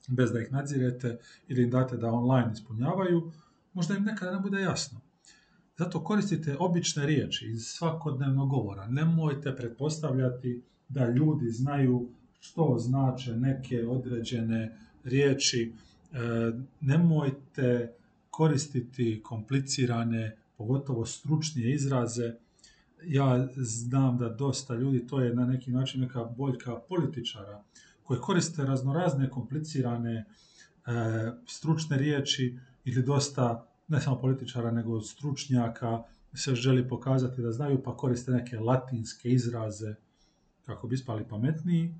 bez 0.08 0.32
da 0.32 0.42
ih 0.42 0.52
nadzirete 0.52 1.18
ili 1.48 1.64
im 1.64 1.70
date 1.70 1.98
da 1.98 2.12
online 2.12 2.52
ispunjavaju, 2.54 3.32
možda 3.74 3.96
im 3.96 4.04
nekada 4.04 4.32
ne 4.32 4.40
bude 4.40 4.62
jasno. 4.62 5.00
Zato 5.78 6.04
koristite 6.04 6.56
obične 6.60 7.06
riječi 7.06 7.48
iz 7.48 7.64
svakodnevnog 7.66 8.50
govora. 8.50 8.88
Nemojte 8.88 9.56
pretpostavljati 9.56 10.62
da 10.90 11.10
ljudi 11.10 11.50
znaju 11.50 12.10
što 12.40 12.76
znače 12.80 13.36
neke 13.36 13.88
određene 13.88 14.78
riječi. 15.04 15.74
E, 16.14 16.18
nemojte 16.82 17.94
koristiti 18.38 19.22
komplicirane, 19.24 20.38
pogotovo 20.58 21.06
stručnije 21.06 21.74
izraze. 21.74 22.34
Ja 23.04 23.48
znam 23.56 24.18
da 24.18 24.30
dosta 24.30 24.76
ljudi, 24.76 25.08
to 25.08 25.20
je 25.20 25.36
na 25.36 25.46
neki 25.46 25.72
način 25.72 26.02
neka 26.02 26.24
boljka 26.24 26.76
političara, 26.90 27.64
koji 28.04 28.20
koriste 28.20 28.66
raznorazne 28.66 29.30
komplicirane 29.30 30.14
e, 30.16 30.26
stručne 31.48 31.98
riječi 31.98 32.60
ili 32.86 33.04
dosta, 33.04 33.68
ne 33.88 34.02
samo 34.02 34.20
političara, 34.20 34.72
nego 34.72 35.02
stručnjaka, 35.02 36.04
se 36.34 36.56
želi 36.56 36.88
pokazati 36.88 37.42
da 37.42 37.52
znaju, 37.52 37.84
pa 37.84 37.98
koriste 37.98 38.32
neke 38.32 38.60
latinske 38.60 39.30
izraze 39.30 39.96
kako 40.66 40.88
bi 40.88 40.96
ispali 40.96 41.28
pametniji. 41.30 41.96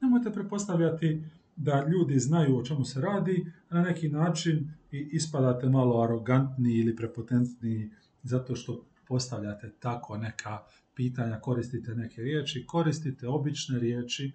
Nemojte 0.00 0.32
prepostavljati 0.32 1.22
da 1.56 1.86
ljudi 1.88 2.18
znaju 2.18 2.58
o 2.58 2.64
čemu 2.64 2.84
se 2.84 3.00
radi, 3.00 3.52
na 3.70 3.82
neki 3.82 4.08
način 4.08 4.70
i 4.90 5.08
ispadate 5.12 5.68
malo 5.68 6.02
arogantni 6.02 6.72
ili 6.72 6.96
prepotentni 6.96 7.90
zato 8.22 8.56
što 8.56 8.84
postavljate 9.08 9.70
tako 9.80 10.16
neka 10.16 10.58
pitanja, 10.94 11.40
koristite 11.40 11.94
neke 11.94 12.22
riječi, 12.22 12.66
koristite 12.66 13.28
obične 13.28 13.78
riječi 13.78 14.32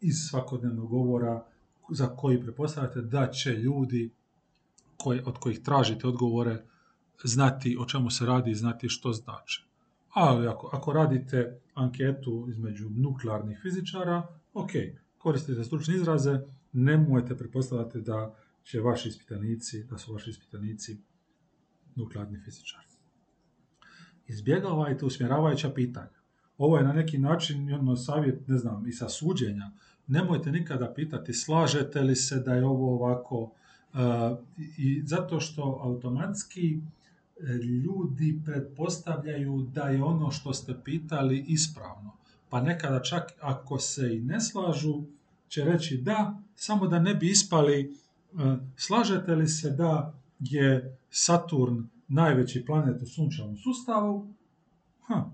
iz 0.00 0.14
svakodnevnog 0.30 0.88
govora 0.88 1.44
za 1.90 2.16
koji 2.16 2.40
prepostavljate 2.40 3.00
da 3.00 3.30
će 3.30 3.52
ljudi 3.52 4.10
koji, 4.96 5.20
od 5.24 5.38
kojih 5.38 5.60
tražite 5.60 6.06
odgovore 6.06 6.62
znati 7.24 7.76
o 7.80 7.84
čemu 7.84 8.10
se 8.10 8.26
radi 8.26 8.50
i 8.50 8.54
znati 8.54 8.88
što 8.88 9.12
znači. 9.12 9.64
Ali 10.10 10.48
ako, 10.48 10.70
ako 10.72 10.92
radite 10.92 11.60
anketu 11.74 12.46
između 12.48 12.90
nuklearnih 12.90 13.58
fizičara, 13.62 14.26
ok, 14.54 14.70
koristite 15.24 15.64
stručne 15.64 15.94
izraze, 15.94 16.40
nemojte 16.72 17.36
pretpostavljati 17.36 18.00
da 18.00 18.34
će 18.62 18.80
vaši 18.80 19.08
ispitanici, 19.08 19.84
da 19.84 19.98
su 19.98 20.12
vaši 20.12 20.30
ispitanici 20.30 20.98
nuklearni 21.94 22.38
fizičari. 22.44 22.86
Izbjegavajte 24.26 25.04
usmjeravajuća 25.04 25.70
pitanja. 25.70 26.20
Ovo 26.58 26.76
je 26.78 26.84
na 26.84 26.92
neki 26.92 27.18
način 27.18 27.74
ono 27.74 27.96
savjet, 27.96 28.48
ne 28.48 28.58
znam, 28.58 28.88
i 28.88 28.92
sa 28.92 29.08
suđenja. 29.08 29.70
Nemojte 30.06 30.52
nikada 30.52 30.92
pitati 30.94 31.32
slažete 31.32 32.00
li 32.00 32.16
se 32.16 32.40
da 32.40 32.54
je 32.54 32.64
ovo 32.64 32.94
ovako, 32.94 33.40
uh, 33.40 33.50
i 34.78 35.02
zato 35.06 35.40
što 35.40 35.80
automatski 35.82 36.80
e, 37.40 37.52
ljudi 37.52 38.40
pretpostavljaju 38.44 39.66
da 39.74 39.88
je 39.88 40.02
ono 40.02 40.30
što 40.30 40.52
ste 40.52 40.74
pitali 40.84 41.44
ispravno. 41.48 42.12
Pa 42.54 42.60
nekada 42.60 43.02
čak 43.02 43.32
ako 43.40 43.78
se 43.78 44.16
i 44.16 44.20
ne 44.20 44.40
slažu, 44.40 45.02
će 45.48 45.64
reći 45.64 45.96
da, 45.96 46.38
samo 46.54 46.86
da 46.86 46.98
ne 46.98 47.14
bi 47.14 47.30
ispali, 47.30 47.80
e, 47.82 48.56
slažete 48.76 49.34
li 49.34 49.48
se 49.48 49.70
da 49.70 50.14
je 50.40 50.98
Saturn 51.10 51.82
najveći 52.08 52.64
planet 52.64 53.02
u 53.02 53.06
sunčevom 53.06 53.56
sustavu? 53.56 54.34
Ha. 55.00 55.30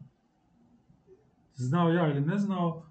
Znao 1.54 1.90
ja 1.90 2.10
ili 2.10 2.20
ne 2.20 2.38
znao, 2.38 2.86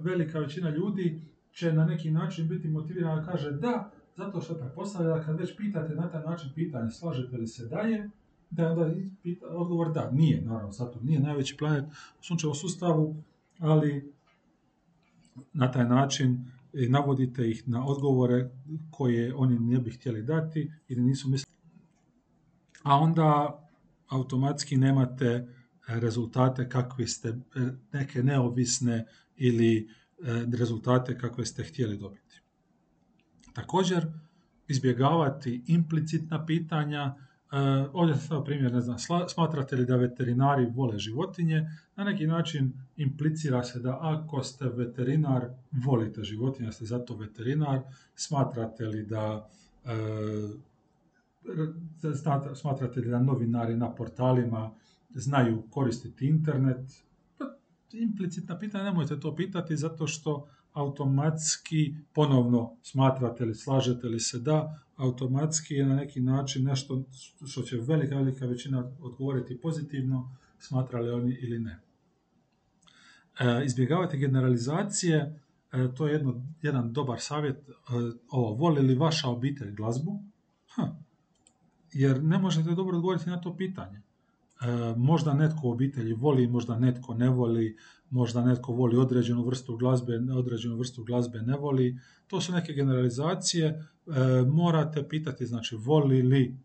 velika 0.00 0.38
većina 0.38 0.70
ljudi 0.70 1.20
će 1.52 1.72
na 1.72 1.84
neki 1.84 2.10
način 2.10 2.48
biti 2.48 2.68
motivirana 2.68 3.20
da 3.20 3.26
kaže 3.26 3.52
da, 3.52 3.90
zato 4.16 4.40
što 4.40 4.54
pretpostavlja 4.54 5.24
kad 5.24 5.40
već 5.40 5.56
pitate 5.56 5.94
na 5.94 6.10
taj 6.10 6.22
način 6.22 6.50
pitanje 6.54 6.90
slažete 6.90 7.36
li 7.36 7.46
se 7.46 7.66
da 7.66 7.78
je, 7.78 8.10
da 8.50 8.70
onda 8.70 8.94
pita, 9.22 9.46
odgovor 9.46 9.92
da, 9.92 10.10
nije, 10.10 10.42
naravno 10.42 10.72
Saturn 10.72 11.06
nije 11.06 11.20
najveći 11.20 11.56
planet 11.56 11.84
u 12.20 12.24
sunčevom 12.24 12.54
sustavu, 12.54 13.16
ali 13.58 14.12
na 15.52 15.70
taj 15.70 15.84
način 15.84 16.50
i 16.72 16.88
navodite 16.88 17.50
ih 17.50 17.68
na 17.68 17.86
odgovore 17.86 18.50
koje 18.90 19.34
oni 19.34 19.58
ne 19.58 19.78
bi 19.78 19.90
htjeli 19.90 20.22
dati 20.22 20.72
ili 20.88 21.02
nisu 21.02 21.28
mislili. 21.28 21.54
A 22.82 22.98
onda 22.98 23.60
automatski 24.08 24.76
nemate 24.76 25.48
rezultate 25.86 26.68
kakvi 26.68 27.06
ste, 27.06 27.38
neke 27.92 28.22
neovisne 28.22 29.06
ili 29.36 29.76
e, 29.78 29.86
rezultate 30.58 31.18
kakve 31.18 31.46
ste 31.46 31.64
htjeli 31.64 31.98
dobiti. 31.98 32.40
Također, 33.52 34.06
izbjegavati 34.68 35.64
implicitna 35.66 36.46
pitanja, 36.46 37.14
E, 37.18 37.23
ovdje 37.92 38.16
sam 38.16 38.44
primjer, 38.44 38.72
ne 38.72 38.80
znam, 38.80 38.96
smatrate 39.28 39.76
li 39.76 39.86
da 39.86 39.96
veterinari 39.96 40.66
vole 40.66 40.98
životinje, 40.98 41.70
na 41.96 42.04
neki 42.04 42.26
način 42.26 42.72
implicira 42.96 43.62
se 43.62 43.80
da 43.80 43.98
ako 44.00 44.42
ste 44.42 44.68
veterinar, 44.68 45.50
volite 45.84 46.22
životinje, 46.22 46.72
ste 46.72 46.84
zato 46.84 47.16
veterinar, 47.16 47.80
smatrate 48.14 48.86
li 48.86 49.06
da 49.06 49.48
e, 49.84 49.90
smatrate 52.54 53.00
li 53.00 53.10
da 53.10 53.18
novinari 53.18 53.76
na 53.76 53.94
portalima 53.94 54.70
znaju 55.10 55.62
koristiti 55.70 56.26
internet, 56.26 57.04
implicitna 57.92 58.58
pitanja, 58.58 58.84
nemojte 58.84 59.20
to 59.20 59.36
pitati 59.36 59.76
zato 59.76 60.06
što 60.06 60.48
automatski 60.72 61.94
ponovno 62.12 62.76
smatrate 62.82 63.44
li, 63.44 63.54
slažete 63.54 64.06
li 64.06 64.20
se 64.20 64.38
da, 64.38 64.80
automatski 64.96 65.74
je 65.74 65.86
na 65.86 65.94
neki 65.94 66.20
način 66.20 66.64
nešto 66.64 67.04
što 67.46 67.62
će 67.62 67.76
velika, 67.76 68.16
velika 68.16 68.46
većina 68.46 68.90
odgovoriti 69.00 69.60
pozitivno, 69.60 70.36
smatrali 70.58 71.10
oni 71.10 71.32
ili 71.32 71.58
ne. 71.58 71.80
E, 73.40 73.64
izbjegavati 73.64 74.18
generalizacije, 74.18 75.40
e, 75.72 75.94
to 75.96 76.06
je 76.06 76.12
jedno, 76.12 76.42
jedan 76.62 76.92
dobar 76.92 77.20
savjet, 77.20 77.68
e, 77.68 77.72
ovo, 78.30 78.54
voli 78.54 78.82
li 78.82 78.94
vaša 78.94 79.28
obitelj 79.28 79.74
glazbu? 79.74 80.22
Ha, 80.68 80.96
jer 81.92 82.22
ne 82.22 82.38
možete 82.38 82.70
dobro 82.70 82.96
odgovoriti 82.96 83.30
na 83.30 83.40
to 83.40 83.56
pitanje. 83.56 84.02
E, 84.60 84.94
možda 84.96 85.34
netko 85.34 85.68
u 85.68 85.70
obitelji 85.70 86.12
voli, 86.12 86.46
možda 86.46 86.78
netko 86.78 87.14
ne 87.14 87.28
voli, 87.28 87.76
možda 88.10 88.44
netko 88.44 88.72
voli 88.72 88.96
određenu 88.96 89.44
vrstu 89.44 89.76
glazbe, 89.76 90.20
određenu 90.36 90.76
vrstu 90.76 91.04
glazbe 91.04 91.42
ne 91.42 91.56
voli. 91.56 91.98
To 92.26 92.40
su 92.40 92.52
neke 92.52 92.72
generalizacije. 92.72 93.66
E, 93.66 93.82
morate 94.46 95.08
pitati, 95.08 95.46
znači, 95.46 95.76
voli 95.76 96.22
li, 96.22 96.56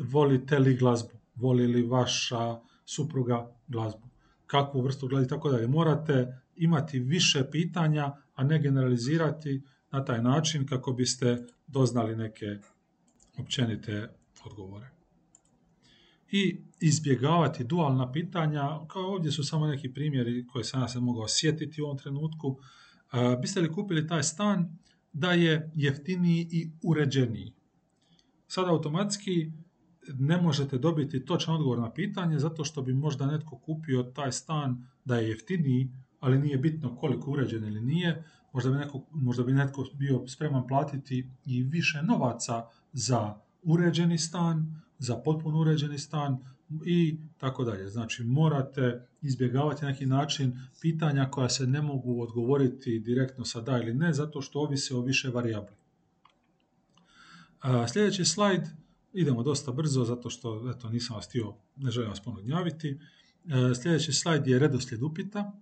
volite 0.00 0.58
li 0.58 0.76
glazbu? 0.76 1.18
Voli 1.34 1.66
li 1.66 1.82
vaša 1.82 2.56
supruga 2.84 3.50
glazbu? 3.68 4.08
Kakvu 4.46 4.80
vrstu 4.80 5.08
glazbe 5.08 5.26
i 5.26 5.28
tako 5.28 5.50
dalje. 5.50 5.66
Morate 5.66 6.42
imati 6.56 6.98
više 6.98 7.44
pitanja, 7.50 8.12
a 8.34 8.44
ne 8.44 8.58
generalizirati 8.62 9.62
na 9.90 10.04
taj 10.04 10.22
način 10.22 10.66
kako 10.66 10.92
biste 10.92 11.46
doznali 11.66 12.16
neke 12.16 12.46
općenite 13.38 14.08
odgovore 14.44 14.97
i 16.30 16.60
izbjegavati 16.80 17.64
dualna 17.64 18.12
pitanja, 18.12 18.78
kao 18.88 19.02
ovdje 19.02 19.32
su 19.32 19.44
samo 19.44 19.66
neki 19.66 19.94
primjeri 19.94 20.46
koje 20.46 20.64
sam 20.64 20.80
ja 20.80 20.88
se 20.88 21.00
mogao 21.00 21.28
sjetiti 21.28 21.82
u 21.82 21.84
ovom 21.84 21.98
trenutku. 21.98 22.58
Biste 23.40 23.60
li 23.60 23.72
kupili 23.72 24.06
taj 24.06 24.22
stan 24.22 24.78
da 25.12 25.32
je 25.32 25.70
jeftiniji 25.74 26.48
i 26.50 26.70
uređeniji? 26.82 27.52
Sad 28.46 28.68
automatski 28.68 29.52
ne 30.18 30.40
možete 30.40 30.78
dobiti 30.78 31.24
točan 31.24 31.54
odgovor 31.54 31.78
na 31.78 31.92
pitanje 31.92 32.38
zato 32.38 32.64
što 32.64 32.82
bi 32.82 32.94
možda 32.94 33.26
netko 33.26 33.58
kupio 33.58 34.02
taj 34.02 34.32
stan 34.32 34.86
da 35.04 35.16
je 35.16 35.28
jeftiniji, 35.28 35.90
ali 36.20 36.38
nije 36.38 36.58
bitno 36.58 36.96
koliko 36.96 37.30
uređen 37.30 37.64
ili 37.64 37.80
nije. 37.80 38.24
Možda 38.52 38.70
bi, 38.70 38.76
neko, 38.76 39.06
možda 39.10 39.44
bi 39.44 39.52
netko 39.52 39.84
bio 39.94 40.26
spreman 40.26 40.66
platiti 40.66 41.30
i 41.44 41.62
više 41.62 42.02
novaca 42.02 42.66
za 42.92 43.40
uređeni 43.62 44.18
stan, 44.18 44.82
za 44.98 45.16
potpuno 45.16 45.60
uređeni 45.60 45.98
stan 45.98 46.38
i 46.84 47.16
tako 47.38 47.64
dalje. 47.64 47.88
Znači 47.88 48.24
morate 48.24 49.08
izbjegavati 49.22 49.84
neki 49.84 50.06
način 50.06 50.60
pitanja 50.80 51.30
koja 51.30 51.48
se 51.48 51.66
ne 51.66 51.82
mogu 51.82 52.22
odgovoriti 52.22 52.98
direktno 52.98 53.44
sa 53.44 53.60
da 53.60 53.78
ili 53.78 53.94
ne, 53.94 54.12
zato 54.12 54.42
što 54.42 54.60
ovise 54.60 54.94
o 54.94 55.00
više 55.00 55.30
varijabli. 55.30 55.76
Sljedeći 57.92 58.24
slajd, 58.24 58.62
idemo 59.12 59.42
dosta 59.42 59.72
brzo, 59.72 60.04
zato 60.04 60.30
što 60.30 60.70
eto, 60.76 60.90
nisam 60.90 61.16
vas 61.16 61.26
htio, 61.26 61.54
ne 61.76 61.90
želim 61.90 62.10
vas 62.10 62.20
puno 62.20 62.42
gnjaviti. 62.42 62.98
Sljedeći 63.82 64.12
slajd 64.12 64.46
je 64.46 64.58
redoslijed 64.58 65.02
upita. 65.02 65.52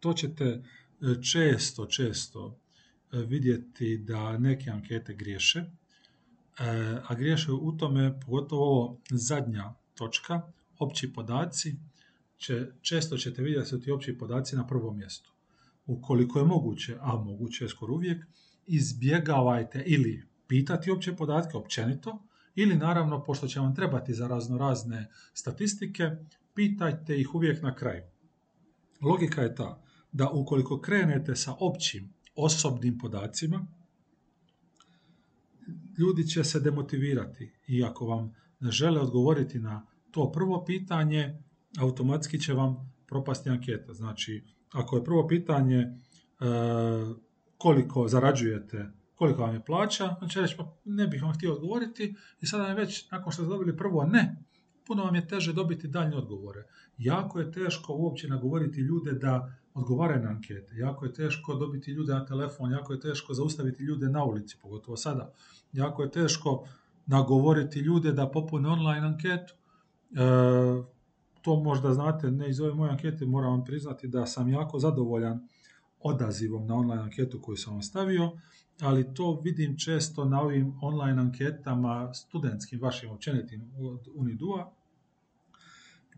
To 0.00 0.12
ćete 0.12 0.44
e, 0.44 0.62
često, 1.22 1.86
često 1.86 2.58
e, 3.12 3.18
vidjeti 3.18 3.98
da 3.98 4.38
neke 4.38 4.70
ankete 4.70 5.14
griješe 5.14 5.64
a 7.08 7.14
griješe 7.14 7.52
u 7.52 7.72
tome, 7.72 8.20
pogotovo 8.20 8.62
ovo 8.62 9.00
zadnja 9.10 9.74
točka, 9.94 10.42
opći 10.78 11.12
podaci, 11.12 11.76
će, 12.36 12.66
često 12.80 13.16
ćete 13.16 13.42
vidjeti 13.42 13.60
da 13.60 13.66
su 13.66 13.80
ti 13.80 13.90
opći 13.90 14.18
podaci 14.18 14.56
na 14.56 14.66
prvom 14.66 14.96
mjestu. 14.96 15.32
Ukoliko 15.86 16.38
je 16.38 16.44
moguće, 16.44 16.96
a 17.00 17.16
moguće 17.16 17.64
je 17.64 17.68
skoro 17.68 17.94
uvijek, 17.94 18.24
izbjegavajte 18.66 19.82
ili 19.86 20.26
pitati 20.46 20.90
opće 20.90 21.16
podatke 21.16 21.56
općenito, 21.56 22.24
ili 22.54 22.76
naravno, 22.76 23.24
pošto 23.24 23.48
će 23.48 23.60
vam 23.60 23.74
trebati 23.74 24.14
za 24.14 24.26
razno 24.28 24.58
razne 24.58 25.10
statistike, 25.34 26.10
pitajte 26.54 27.20
ih 27.20 27.34
uvijek 27.34 27.62
na 27.62 27.74
kraju. 27.74 28.02
Logika 29.00 29.42
je 29.42 29.54
ta 29.54 29.82
da 30.12 30.30
ukoliko 30.30 30.80
krenete 30.80 31.36
sa 31.36 31.54
općim 31.60 32.14
osobnim 32.34 32.98
podacima, 32.98 33.66
ljudi 35.98 36.26
će 36.26 36.44
se 36.44 36.60
demotivirati 36.60 37.52
i 37.66 37.84
ako 37.84 38.06
vam 38.06 38.34
ne 38.60 38.70
žele 38.70 39.00
odgovoriti 39.00 39.58
na 39.58 39.86
to 40.10 40.32
prvo 40.32 40.64
pitanje, 40.64 41.42
automatski 41.78 42.40
će 42.40 42.54
vam 42.54 42.92
propasti 43.06 43.50
anketa. 43.50 43.94
Znači, 43.94 44.44
ako 44.72 44.96
je 44.96 45.04
prvo 45.04 45.26
pitanje 45.26 45.76
e, 45.78 45.88
koliko 47.58 48.08
zarađujete, 48.08 48.90
koliko 49.14 49.42
vam 49.42 49.54
je 49.54 49.64
plaća, 49.64 50.14
znači 50.18 50.40
reći 50.40 50.54
pa 50.56 50.76
ne 50.84 51.06
bih 51.06 51.22
vam 51.22 51.32
htio 51.32 51.52
odgovoriti 51.52 52.14
i 52.40 52.46
sada 52.46 52.66
je 52.66 52.74
već, 52.74 53.10
nakon 53.10 53.32
što 53.32 53.42
ste 53.42 53.48
dobili 53.50 53.76
prvo 53.76 54.06
ne, 54.06 54.44
puno 54.86 55.04
vam 55.04 55.14
je 55.14 55.28
teže 55.28 55.52
dobiti 55.52 55.88
daljnje 55.88 56.16
odgovore. 56.16 56.64
Jako 56.98 57.40
je 57.40 57.52
teško 57.52 57.94
uopće 57.94 58.28
nagovoriti 58.28 58.80
ljude 58.80 59.12
da 59.12 59.54
odgovaraju 59.78 60.22
na 60.22 60.28
ankete. 60.28 60.76
Jako 60.76 61.04
je 61.04 61.12
teško 61.12 61.54
dobiti 61.54 61.90
ljude 61.90 62.12
na 62.12 62.26
telefon, 62.26 62.72
jako 62.72 62.92
je 62.92 63.00
teško 63.00 63.34
zaustaviti 63.34 63.82
ljude 63.82 64.08
na 64.08 64.24
ulici, 64.24 64.56
pogotovo 64.62 64.96
sada. 64.96 65.32
Jako 65.72 66.02
je 66.02 66.10
teško 66.10 66.64
nagovoriti 67.06 67.78
ljude 67.80 68.12
da 68.12 68.30
popune 68.30 68.68
online 68.68 69.06
anketu. 69.06 69.54
E, 69.54 70.18
to 71.42 71.56
možda 71.56 71.94
znate, 71.94 72.30
ne 72.30 72.50
iz 72.50 72.60
ove 72.60 72.74
moje 72.74 72.90
ankete, 72.90 73.26
moram 73.26 73.50
vam 73.50 73.64
priznati 73.64 74.08
da 74.08 74.26
sam 74.26 74.48
jako 74.48 74.78
zadovoljan 74.78 75.48
odazivom 76.00 76.66
na 76.66 76.74
online 76.74 77.02
anketu 77.02 77.40
koju 77.42 77.56
sam 77.56 77.72
vam 77.72 77.82
stavio, 77.82 78.30
ali 78.80 79.14
to 79.14 79.40
vidim 79.44 79.78
često 79.78 80.24
na 80.24 80.40
ovim 80.40 80.74
online 80.82 81.20
anketama 81.20 82.14
studentskim, 82.14 82.80
vašim 82.80 83.10
općenitim 83.10 83.72
od 83.78 84.08
Unidua, 84.14 84.72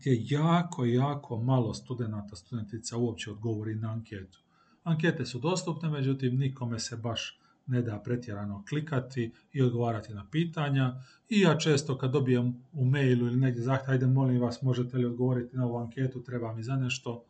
gdje 0.01 0.17
jako, 0.29 0.85
jako 0.85 1.37
malo 1.37 1.73
studenata, 1.73 2.35
studentica 2.35 2.97
uopće 2.97 3.31
odgovori 3.31 3.75
na 3.75 3.91
anketu. 3.91 4.39
Ankete 4.83 5.25
su 5.25 5.39
dostupne, 5.39 5.89
međutim 5.89 6.37
nikome 6.37 6.79
se 6.79 6.97
baš 6.97 7.39
ne 7.67 7.81
da 7.81 7.99
pretjerano 7.99 8.63
klikati 8.69 9.31
i 9.53 9.61
odgovarati 9.61 10.13
na 10.13 10.25
pitanja. 10.31 11.03
I 11.29 11.39
ja 11.39 11.57
često 11.57 11.97
kad 11.97 12.11
dobijem 12.11 12.63
u 12.73 12.85
mailu 12.85 13.27
ili 13.27 13.37
negdje 13.37 13.63
zahtjev, 13.63 13.91
ajde 13.91 14.07
molim 14.07 14.41
vas, 14.41 14.61
možete 14.61 14.97
li 14.97 15.05
odgovoriti 15.05 15.57
na 15.57 15.65
ovu 15.65 15.77
anketu, 15.77 16.23
treba 16.23 16.53
mi 16.53 16.63
za 16.63 16.75
nešto. 16.75 17.23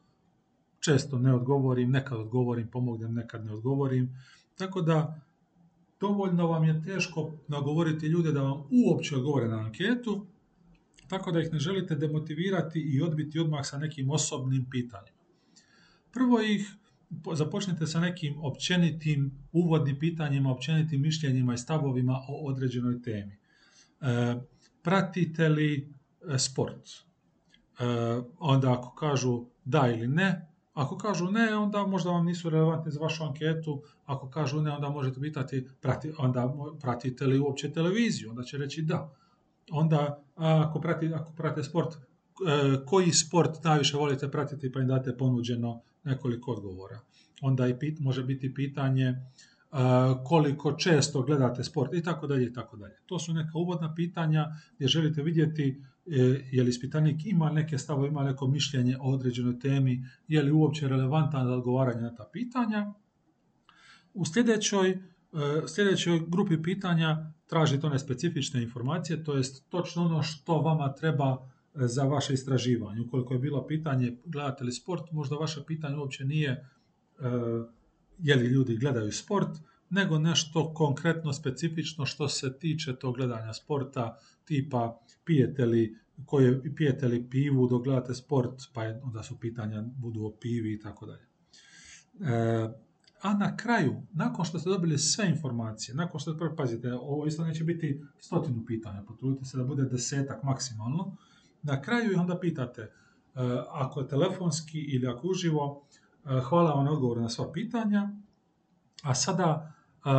Često 0.79 1.19
ne 1.19 1.33
odgovorim, 1.33 1.91
nekad 1.91 2.19
odgovorim, 2.19 2.67
pomognem, 2.67 3.13
nekad 3.13 3.45
ne 3.45 3.53
odgovorim. 3.53 4.17
Tako 4.57 4.81
da 4.81 5.21
dovoljno 5.99 6.47
vam 6.47 6.63
je 6.63 6.83
teško 6.83 7.31
nagovoriti 7.47 8.07
ljude 8.07 8.31
da 8.31 8.41
vam 8.41 8.63
uopće 8.71 9.15
odgovore 9.15 9.47
na 9.47 9.57
anketu, 9.57 10.25
tako 11.11 11.31
da 11.31 11.41
ih 11.41 11.53
ne 11.53 11.59
želite 11.59 11.95
demotivirati 11.95 12.79
i 12.79 13.01
odbiti 13.01 13.39
odmah 13.39 13.65
sa 13.65 13.77
nekim 13.77 14.09
osobnim 14.09 14.65
pitanjima. 14.69 15.17
Prvo 16.11 16.41
ih 16.41 16.75
započnite 17.33 17.87
sa 17.87 17.99
nekim 17.99 18.37
općenitim 18.43 19.31
uvodnim 19.51 19.99
pitanjima, 19.99 20.51
općenitim 20.51 21.01
mišljenjima 21.01 21.53
i 21.53 21.57
stavovima 21.57 22.19
o 22.27 22.47
određenoj 22.47 23.01
temi. 23.01 23.37
E, 24.01 24.35
pratite 24.83 25.49
li 25.49 25.93
e, 26.29 26.39
sport? 26.39 26.87
E, 26.87 27.83
onda 28.39 28.73
ako 28.73 28.95
kažu 28.95 29.45
da 29.65 29.87
ili 29.87 30.07
ne, 30.07 30.47
ako 30.73 30.97
kažu 30.97 31.31
ne, 31.31 31.55
onda 31.55 31.87
možda 31.87 32.09
vam 32.09 32.25
nisu 32.25 32.49
relevantni 32.49 32.91
za 32.91 32.99
vašu 32.99 33.23
anketu. 33.23 33.83
Ako 34.05 34.29
kažu 34.29 34.61
ne, 34.61 34.71
onda 34.71 34.89
možete 34.89 35.21
pitati 35.21 35.67
prati, 35.81 36.11
onda 36.17 36.53
pratite 36.81 37.27
li 37.27 37.39
uopće 37.39 37.71
televiziju, 37.71 38.29
onda 38.29 38.43
će 38.43 38.57
reći 38.57 38.81
da. 38.81 39.15
Onda 39.71 40.23
ako, 40.35 40.81
prati, 40.81 41.13
ako 41.13 41.33
prate 41.33 41.63
sport, 41.63 41.97
koji 42.85 43.11
sport 43.11 43.63
najviše 43.63 43.97
volite 43.97 44.31
pratiti 44.31 44.71
pa 44.71 44.79
im 44.79 44.87
date 44.87 45.17
ponuđeno 45.17 45.81
nekoliko 46.03 46.51
odgovora. 46.51 46.99
Onda 47.41 47.67
i 47.67 47.79
pit, 47.79 47.99
može 47.99 48.23
biti 48.23 48.53
pitanje 48.53 49.15
koliko 50.23 50.71
često 50.71 51.21
gledate 51.21 51.63
sport 51.63 51.93
i 51.93 52.03
tako 52.03 52.27
dalje 52.27 52.45
i 52.45 52.53
tako 52.53 52.77
dalje. 52.77 52.95
To 53.05 53.19
su 53.19 53.33
neka 53.33 53.57
uvodna 53.57 53.95
pitanja 53.95 54.47
gdje 54.75 54.87
želite 54.87 55.23
vidjeti 55.23 55.81
e, 56.05 56.17
je 56.51 56.63
li 56.63 56.69
ispitanik 56.69 57.25
ima 57.25 57.51
neke 57.51 57.77
stavove, 57.77 58.07
ima 58.07 58.23
neko 58.23 58.47
mišljenje 58.47 58.97
o 58.99 59.13
određenoj 59.13 59.59
temi, 59.59 60.05
je 60.27 60.43
li 60.43 60.51
uopće 60.51 60.87
relevantan 60.87 61.47
za 61.47 61.53
odgovaranje 61.53 62.01
na 62.01 62.15
ta 62.15 62.29
pitanja. 62.33 62.93
U 64.13 64.25
sljedećoj, 64.25 64.89
e, 64.89 64.97
sljedećoj 65.67 66.21
grupi 66.27 66.61
pitanja 66.61 67.31
tražite 67.51 67.87
one 67.87 67.99
specifične 67.99 68.63
informacije, 68.63 69.23
to 69.23 69.35
jest 69.37 69.69
točno 69.69 70.05
ono 70.05 70.23
što 70.23 70.61
vama 70.61 70.93
treba 70.93 71.49
za 71.73 72.03
vaše 72.03 72.33
istraživanje. 72.33 73.01
Ukoliko 73.01 73.33
je 73.33 73.39
bilo 73.39 73.67
pitanje 73.67 74.17
gledate 74.25 74.63
li 74.63 74.71
sport, 74.71 75.11
možda 75.11 75.35
vaše 75.35 75.63
pitanje 75.67 75.97
uopće 75.97 76.25
nije 76.25 76.49
e, 76.49 76.63
je 78.19 78.35
li 78.35 78.45
ljudi 78.45 78.77
gledaju 78.77 79.11
sport, 79.11 79.49
nego 79.89 80.19
nešto 80.19 80.73
konkretno 80.73 81.33
specifično 81.33 82.05
što 82.05 82.27
se 82.29 82.57
tiče 82.59 82.95
tog 82.95 83.15
gledanja 83.15 83.53
sporta, 83.53 84.17
tipa 84.45 84.99
pijete 85.25 85.65
li, 85.65 85.97
koje, 86.25 86.75
pijete 86.75 87.07
li 87.07 87.29
pivu 87.29 87.67
dok 87.67 87.83
gledate 87.83 88.13
sport, 88.13 88.61
pa 88.73 88.81
onda 89.03 89.23
su 89.23 89.39
pitanja 89.39 89.81
budu 89.81 90.25
o 90.25 90.31
pivi 90.31 90.73
i 90.73 90.79
tako 90.79 91.05
dalje. 91.05 91.25
A 93.21 93.33
na 93.33 93.57
kraju, 93.57 94.01
nakon 94.13 94.45
što 94.45 94.59
ste 94.59 94.69
dobili 94.69 94.97
sve 94.97 95.29
informacije, 95.29 95.95
nakon 95.95 96.19
što 96.19 96.33
ste, 96.33 96.55
pazite, 96.57 96.93
ovo 96.93 97.25
isto 97.25 97.45
neće 97.45 97.63
biti 97.63 98.01
stotinu 98.19 98.65
pitanja, 98.65 99.03
potrudite 99.07 99.45
se 99.45 99.57
da 99.57 99.63
bude 99.63 99.83
desetak 99.83 100.43
maksimalno, 100.43 101.17
na 101.63 101.81
kraju 101.81 102.11
ih 102.11 102.19
onda 102.19 102.39
pitate, 102.39 102.81
e, 102.81 102.89
ako 103.69 103.99
je 103.99 104.07
telefonski 104.07 104.79
ili 104.79 105.07
ako 105.07 105.27
uživo, 105.27 105.83
e, 106.25 106.41
hvala 106.41 106.71
vam 106.71 106.85
na 106.85 106.91
odgovor 106.91 107.17
na 107.17 107.29
sva 107.29 107.51
pitanja, 107.51 108.09
a 109.03 109.15
sada 109.15 109.73
e, 110.05 110.09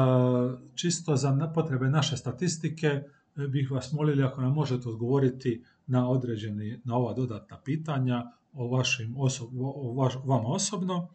čisto 0.74 1.16
za 1.16 1.52
potrebe 1.54 1.90
naše 1.90 2.16
statistike 2.16 3.02
bih 3.48 3.70
vas 3.70 3.92
molili 3.92 4.22
ako 4.22 4.40
nam 4.40 4.52
možete 4.52 4.88
odgovoriti 4.88 5.64
na 5.86 6.08
određeni, 6.08 6.80
na 6.84 6.96
ova 6.96 7.14
dodatna 7.14 7.60
pitanja 7.64 8.32
o, 8.52 8.68
vašim 8.68 9.14
o 9.16 9.94
vaš, 9.94 10.14
vama 10.24 10.48
osobno. 10.48 11.08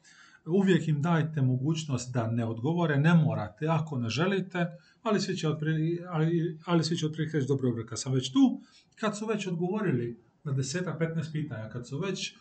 Uvijek 0.48 0.88
im 0.88 1.02
dajte 1.02 1.42
mogućnost 1.42 2.14
da 2.14 2.32
ne 2.32 2.46
odgovore, 2.46 2.98
ne 2.98 3.14
morate 3.14 3.68
ako 3.68 3.98
ne 3.98 4.10
želite, 4.10 4.66
ali 5.04 5.20
svi 5.20 5.38
će 5.38 5.50
otprilike, 5.50 6.04
ali, 6.10 6.60
ali 6.66 6.84
svi 6.84 6.98
će 6.98 7.06
otprilike 7.06 7.38
reći 7.38 7.48
dobro, 7.48 7.86
kad 7.90 8.00
sam 8.00 8.14
već 8.14 8.32
tu, 8.32 8.62
kad 9.00 9.18
su 9.18 9.26
već 9.26 9.48
odgovorili 9.48 10.20
na 10.44 10.52
desetak, 10.52 11.00
15 11.00 11.32
pitanja, 11.32 11.70
kad 11.70 11.88
su 11.88 12.00
već 12.00 12.36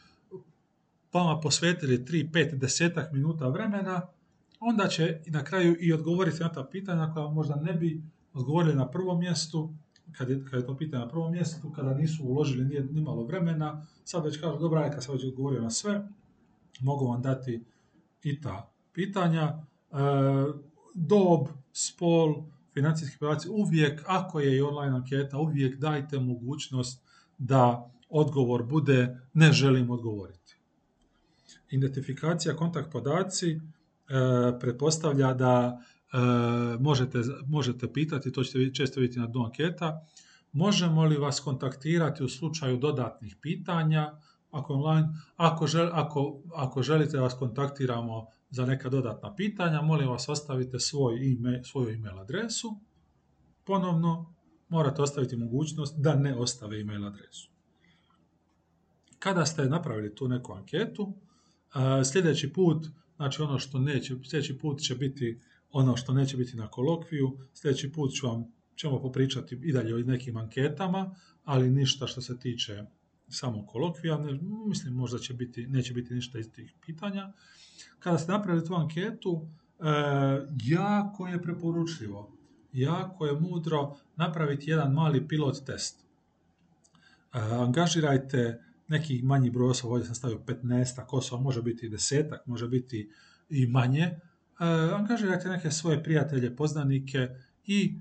vama 1.13 1.41
posvetili 1.41 1.99
3, 1.99 2.31
5, 2.31 2.59
desetak 2.59 3.13
minuta 3.13 3.49
vremena, 3.49 4.03
onda 4.61 4.89
će 4.89 5.21
na 5.27 5.45
kraju 5.45 5.77
i 5.81 5.93
odgovoriti 5.93 6.43
na 6.43 6.53
ta 6.53 6.65
pitanja 6.65 7.11
koja 7.15 7.29
možda 7.29 7.55
ne 7.55 7.73
bi 7.73 8.03
odgovorili 8.33 8.75
na 8.75 8.91
prvom 8.91 9.19
mjestu, 9.19 9.75
kad 10.13 10.31
je, 10.31 10.45
kad 10.51 10.61
je 10.61 10.67
to 10.67 10.77
pitanje 10.77 11.05
na 11.05 11.11
prvom 11.11 11.33
mjestu, 11.33 11.73
kada 11.73 11.95
nisu 11.95 12.25
uložili 12.25 12.65
nije, 12.65 12.85
ni 12.85 13.01
malo 13.01 13.25
vremena, 13.25 13.87
sad 14.05 14.25
već 14.25 14.41
kažu, 14.41 14.59
dobra, 14.59 14.91
kad 14.91 15.05
sam 15.05 15.15
već 15.15 15.25
odgovorio 15.25 15.63
na 15.63 15.71
sve, 15.71 16.09
mogu 16.81 17.07
vam 17.07 17.23
dati 17.23 17.65
i 18.27 18.41
ta 18.41 18.73
pitanja. 18.93 19.43
E, 19.43 19.97
dob, 20.95 21.49
spol, 21.73 22.35
financijski 22.75 23.19
podaci, 23.19 23.49
uvijek, 23.49 24.03
ako 24.07 24.41
je 24.41 24.57
i 24.57 24.61
online 24.61 24.97
anketa, 24.97 25.39
uvijek 25.39 25.79
dajte 25.79 26.19
mogućnost 26.19 27.03
da 27.39 27.91
odgovor 28.09 28.63
bude 28.63 29.21
ne 29.35 29.53
želim 29.53 29.91
odgovoriti. 29.91 30.57
Identifikacija 31.71 32.57
kontakt 32.57 32.93
podaci 32.93 33.51
e, 33.51 33.59
pretpostavlja 34.61 35.35
da 35.35 35.83
e, 36.13 36.17
možete, 36.81 37.19
možete 37.47 37.93
pitati, 37.93 38.33
to 38.33 38.45
ćete 38.45 38.75
često 38.75 39.01
vidjeti 39.01 39.21
na 39.21 39.27
dnu 39.27 39.45
anketa, 39.45 40.07
možemo 40.53 41.05
li 41.05 41.17
vas 41.17 41.41
kontaktirati 41.41 42.25
u 42.25 42.29
slučaju 42.29 42.77
dodatnih 42.77 43.37
pitanja, 43.41 44.13
ako, 44.57 44.75
online, 44.75 45.09
ako, 45.37 45.67
žel, 45.67 45.89
ako, 45.93 46.43
ako 46.55 46.83
želite 46.83 47.19
vas 47.19 47.35
kontaktiramo 47.35 48.27
za 48.51 48.67
neka 48.67 48.89
dodatna 48.89 49.35
pitanja, 49.35 49.83
molim 49.83 50.09
vas 50.09 50.29
ostavite 50.29 50.79
svoj 50.79 51.33
email, 51.33 51.63
svoju 51.65 51.95
email 51.95 52.19
adresu. 52.19 52.81
Ponovno 53.65 54.35
morate 54.69 55.03
ostaviti 55.03 55.37
mogućnost 55.37 55.95
da 55.99 56.15
ne 56.15 56.35
ostave 56.35 56.81
email 56.81 57.07
adresu. 57.07 57.51
Kada 59.19 59.47
ste 59.47 59.65
napravili 59.65 60.15
tu 60.15 60.29
neku 60.29 60.53
anketu, 60.53 61.15
sljedeći 62.13 62.53
put, 62.53 62.87
znači 63.17 63.43
ono 63.43 63.59
što 63.59 63.79
neće, 63.79 64.15
sljedeći 64.31 64.59
put 64.59 64.81
će 64.81 64.95
biti 64.95 65.41
ono 65.71 65.97
što 65.97 66.13
neće 66.13 66.37
biti 66.37 66.57
na 66.57 66.69
kolokviju, 66.69 67.39
sljedeći 67.55 67.93
put 67.93 68.13
ću 68.15 68.27
vam, 68.27 68.45
ćemo 68.77 69.03
popričati 69.03 69.61
i 69.63 69.73
dalje 69.73 69.95
o 69.95 69.99
nekim 69.99 70.37
anketama, 70.37 71.15
ali 71.45 71.71
ništa 71.71 72.07
što 72.07 72.21
se 72.21 72.39
tiče 72.39 72.85
samo 73.29 73.67
kolokvija, 73.67 74.19
ne, 74.19 74.39
mislim 74.67 74.95
možda 74.95 75.19
će 75.19 75.35
biti, 75.35 75.67
neće 75.67 75.95
biti 75.95 76.15
ništa 76.15 76.39
iz 76.39 76.53
tih 76.53 76.75
pitanja. 76.87 77.33
Kada 77.99 78.19
ste 78.19 78.33
napravili 78.33 78.67
tu 78.67 78.75
anketu, 78.75 79.49
e, 79.81 79.85
jako 80.65 81.27
je 81.27 81.43
preporučljivo, 81.43 82.37
jako 82.73 83.27
je 83.27 83.41
mudro 83.41 83.97
napraviti 84.17 84.71
jedan 84.71 84.93
mali 84.93 85.29
pilot 85.29 85.65
test. 85.67 86.01
E, 86.01 87.39
angažirajte 87.39 88.63
neki 88.89 89.23
manji 89.23 89.51
broj 89.51 89.71
osoba, 89.71 89.93
ovdje 89.93 90.07
sam 90.07 90.15
stavio 90.15 90.39
15 90.39 91.05
osoba, 91.11 91.43
može 91.43 91.63
biti 91.63 91.87
i 91.87 91.89
desetak, 91.89 92.47
može 92.47 92.69
biti 92.69 93.11
i 93.49 93.67
manje, 93.67 94.03
e, 94.03 94.21
angažirajte 94.95 95.49
neke 95.49 95.71
svoje 95.71 96.03
prijatelje, 96.03 96.57
poznanike 96.57 97.29
i 97.67 97.99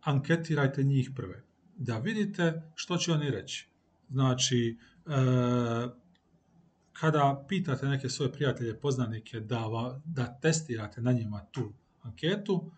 anketirajte 0.00 0.82
njih 0.82 1.10
prve. 1.16 1.42
Da 1.76 1.98
vidite 1.98 2.72
što 2.74 2.96
će 2.96 3.12
oni 3.12 3.30
reći. 3.30 3.75
Znači, 4.10 4.78
e, 5.06 5.10
kada 6.92 7.44
pitate 7.48 7.86
neke 7.86 8.08
svoje 8.08 8.32
prijatelje, 8.32 8.80
poznanike 8.80 9.40
da, 9.40 10.00
da 10.04 10.38
testirate 10.40 11.00
na 11.00 11.12
njima 11.12 11.44
tu 11.50 11.72
anketu, 12.02 12.70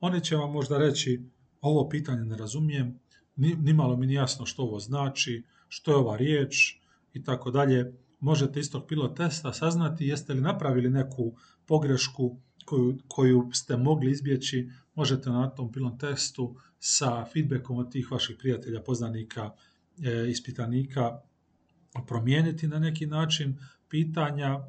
oni 0.00 0.24
će 0.24 0.36
vam 0.36 0.52
možda 0.52 0.78
reći 0.78 1.22
ovo 1.60 1.88
pitanje 1.88 2.24
ne 2.24 2.36
razumijem, 2.36 2.98
nimalo 3.36 3.96
mi 3.96 4.06
nije 4.06 4.16
jasno 4.16 4.46
što 4.46 4.62
ovo 4.62 4.78
znači, 4.78 5.44
što 5.68 5.90
je 5.90 5.96
ova 5.96 6.16
riječ 6.16 6.76
i 7.12 7.24
tako 7.24 7.50
dalje. 7.50 7.92
Možete 8.20 8.60
iz 8.60 8.70
tog 8.72 8.86
pilot 8.86 9.16
testa 9.16 9.52
saznati 9.52 10.06
jeste 10.06 10.34
li 10.34 10.40
napravili 10.40 10.90
neku 10.90 11.32
pogrešku 11.66 12.36
koju, 12.64 12.98
koju 13.08 13.50
ste 13.52 13.76
mogli 13.76 14.10
izbjeći, 14.10 14.70
možete 14.94 15.30
na 15.30 15.50
tom 15.50 15.72
pilot 15.72 16.00
testu 16.00 16.56
sa 16.78 17.24
feedbackom 17.24 17.78
od 17.78 17.92
tih 17.92 18.12
vaših 18.12 18.36
prijatelja, 18.38 18.82
poznanika, 18.82 19.50
ispitanika 20.28 21.20
promijeniti 22.06 22.68
na 22.68 22.78
neki 22.78 23.06
način 23.06 23.58
pitanja. 23.88 24.60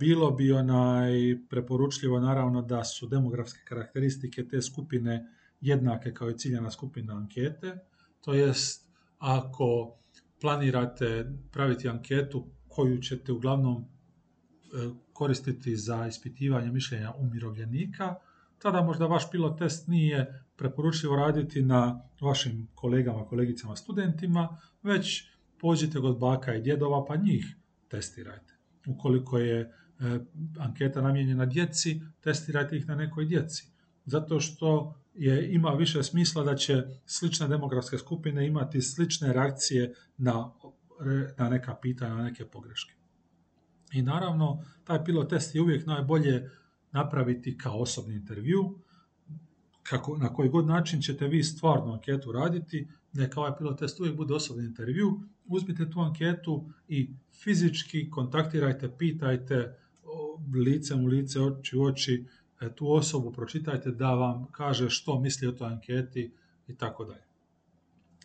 Bilo 0.00 0.30
bi 0.30 0.52
onaj 0.52 1.12
preporučljivo 1.50 2.20
naravno 2.20 2.62
da 2.62 2.84
su 2.84 3.06
demografske 3.06 3.60
karakteristike 3.64 4.48
te 4.48 4.62
skupine 4.62 5.26
jednake 5.60 6.14
kao 6.14 6.30
i 6.30 6.38
ciljana 6.38 6.70
skupina 6.70 7.16
ankete. 7.16 7.78
To 8.20 8.34
jest, 8.34 8.90
ako 9.18 9.96
planirate 10.40 11.32
praviti 11.52 11.88
anketu 11.88 12.46
koju 12.68 12.98
ćete 13.02 13.32
uglavnom 13.32 13.82
e, 13.82 13.86
koristiti 15.12 15.76
za 15.76 16.06
ispitivanje 16.06 16.72
mišljenja 16.72 17.12
umirovljenika, 17.18 18.14
tada 18.58 18.82
možda 18.82 19.06
vaš 19.06 19.30
pilot 19.30 19.58
test 19.58 19.88
nije 19.88 20.43
preporučljivo 20.56 21.16
raditi 21.16 21.62
na 21.62 22.02
vašim 22.20 22.68
kolegama, 22.74 23.26
kolegicama, 23.26 23.76
studentima, 23.76 24.58
već 24.82 25.24
pođite 25.60 26.00
kod 26.00 26.18
baka 26.18 26.54
i 26.54 26.62
djedova 26.62 27.04
pa 27.04 27.16
njih 27.16 27.56
testirajte. 27.88 28.54
Ukoliko 28.86 29.38
je 29.38 29.60
e, 29.60 29.70
anketa 30.58 31.02
namijenjena 31.02 31.46
djeci, 31.46 32.00
testirajte 32.20 32.76
ih 32.76 32.88
na 32.88 32.94
nekoj 32.94 33.24
djeci. 33.24 33.74
Zato 34.04 34.40
što 34.40 34.94
je, 35.14 35.54
ima 35.54 35.70
više 35.70 36.02
smisla 36.02 36.44
da 36.44 36.56
će 36.56 36.82
slične 37.06 37.48
demografske 37.48 37.98
skupine 37.98 38.46
imati 38.46 38.80
slične 38.80 39.32
reakcije 39.32 39.94
na, 40.16 40.52
na 41.38 41.48
neka 41.48 41.74
pitanja, 41.82 42.14
na 42.14 42.22
neke 42.22 42.44
pogreške. 42.44 42.94
I 43.92 44.02
naravno, 44.02 44.64
taj 44.84 45.04
pilot 45.04 45.30
test 45.30 45.54
je 45.54 45.62
uvijek 45.62 45.86
najbolje 45.86 46.50
napraviti 46.92 47.58
kao 47.58 47.78
osobni 47.78 48.14
intervju, 48.14 48.78
kako, 49.84 50.16
na 50.18 50.34
koji 50.34 50.48
god 50.48 50.66
način 50.66 51.00
ćete 51.00 51.28
vi 51.28 51.42
stvarno 51.42 51.92
anketu 51.92 52.32
raditi, 52.32 52.88
neka 53.12 53.40
ovaj 53.40 53.56
pilot 53.58 53.78
test 53.78 54.00
uvijek 54.00 54.16
bude 54.16 54.34
osobni 54.34 54.64
intervju, 54.64 55.20
uzmite 55.46 55.90
tu 55.90 56.00
anketu 56.00 56.70
i 56.88 57.10
fizički 57.32 58.10
kontaktirajte, 58.10 58.96
pitajte 58.98 59.78
licem 60.54 61.04
u 61.04 61.06
lice, 61.06 61.40
oči 61.40 61.76
u 61.76 61.82
oči 61.82 62.26
e, 62.60 62.74
tu 62.74 62.92
osobu, 62.92 63.32
pročitajte 63.32 63.90
da 63.90 64.14
vam 64.14 64.46
kaže 64.52 64.90
što 64.90 65.20
misli 65.20 65.48
o 65.48 65.52
toj 65.52 65.68
anketi 65.68 66.32
i 66.68 66.76
tako 66.76 67.04
dalje. 67.04 67.24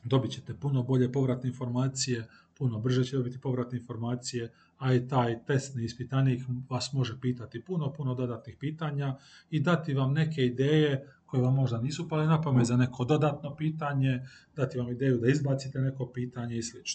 Dobit 0.03 0.31
ćete 0.31 0.53
puno 0.53 0.83
bolje 0.83 1.11
povratne 1.11 1.49
informacije, 1.49 2.27
puno 2.59 2.79
brže 2.79 3.03
će 3.03 3.17
dobiti 3.17 3.41
povratne 3.41 3.77
informacije, 3.77 4.51
a 4.77 4.93
i 4.93 5.07
taj 5.07 5.45
testni 5.45 5.83
ispitanik 5.83 6.43
vas 6.69 6.93
može 6.93 7.19
pitati 7.21 7.63
puno, 7.63 7.93
puno 7.93 8.15
dodatnih 8.15 8.55
pitanja 8.59 9.17
i 9.49 9.59
dati 9.59 9.93
vam 9.93 10.13
neke 10.13 10.45
ideje 10.45 11.07
koje 11.25 11.43
vam 11.43 11.55
možda 11.55 11.81
nisu 11.81 12.09
pale 12.09 12.27
na 12.27 12.41
pamet 12.41 12.67
za 12.67 12.77
neko 12.77 13.05
dodatno 13.05 13.55
pitanje, 13.55 14.27
dati 14.55 14.77
vam 14.77 14.89
ideju 14.89 15.17
da 15.17 15.27
izbacite 15.27 15.79
neko 15.79 16.11
pitanje 16.13 16.57
i 16.57 16.63
sl. 16.63 16.77
E, 16.77 16.91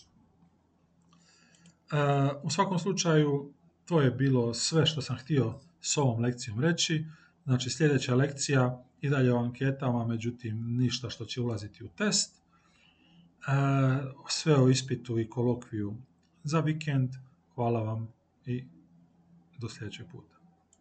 u 2.43 2.51
svakom 2.51 2.79
slučaju, 2.79 3.53
to 3.85 4.01
je 4.01 4.11
bilo 4.11 4.55
sve 4.55 4.87
što 4.87 5.03
sam 5.03 5.17
htio 5.17 5.55
s 5.81 5.97
ovom 5.97 6.21
lekcijom 6.21 6.61
reći. 6.61 7.05
Znači, 7.45 7.71
sljedeća 7.71 8.15
lekcija 8.15 8.85
i 9.01 9.09
dalje 9.09 9.35
o 9.35 9.39
anketama, 9.39 10.07
međutim, 10.07 10.77
ništa 10.77 11.11
što 11.11 11.25
će 11.25 11.41
ulaziti 11.41 11.85
u 11.85 11.89
test. 11.89 12.44
E, 13.49 13.53
sve 14.29 14.57
o 14.57 14.69
ispitu 14.69 15.19
i 15.19 15.29
kolokviju 15.29 15.97
za 16.45 16.61
vikend. 16.61 17.11
Hvala 17.55 17.83
vam 17.83 18.09
i 18.47 18.65
do 19.59 19.69
sljedećeg 19.69 20.07
puta. 20.13 20.34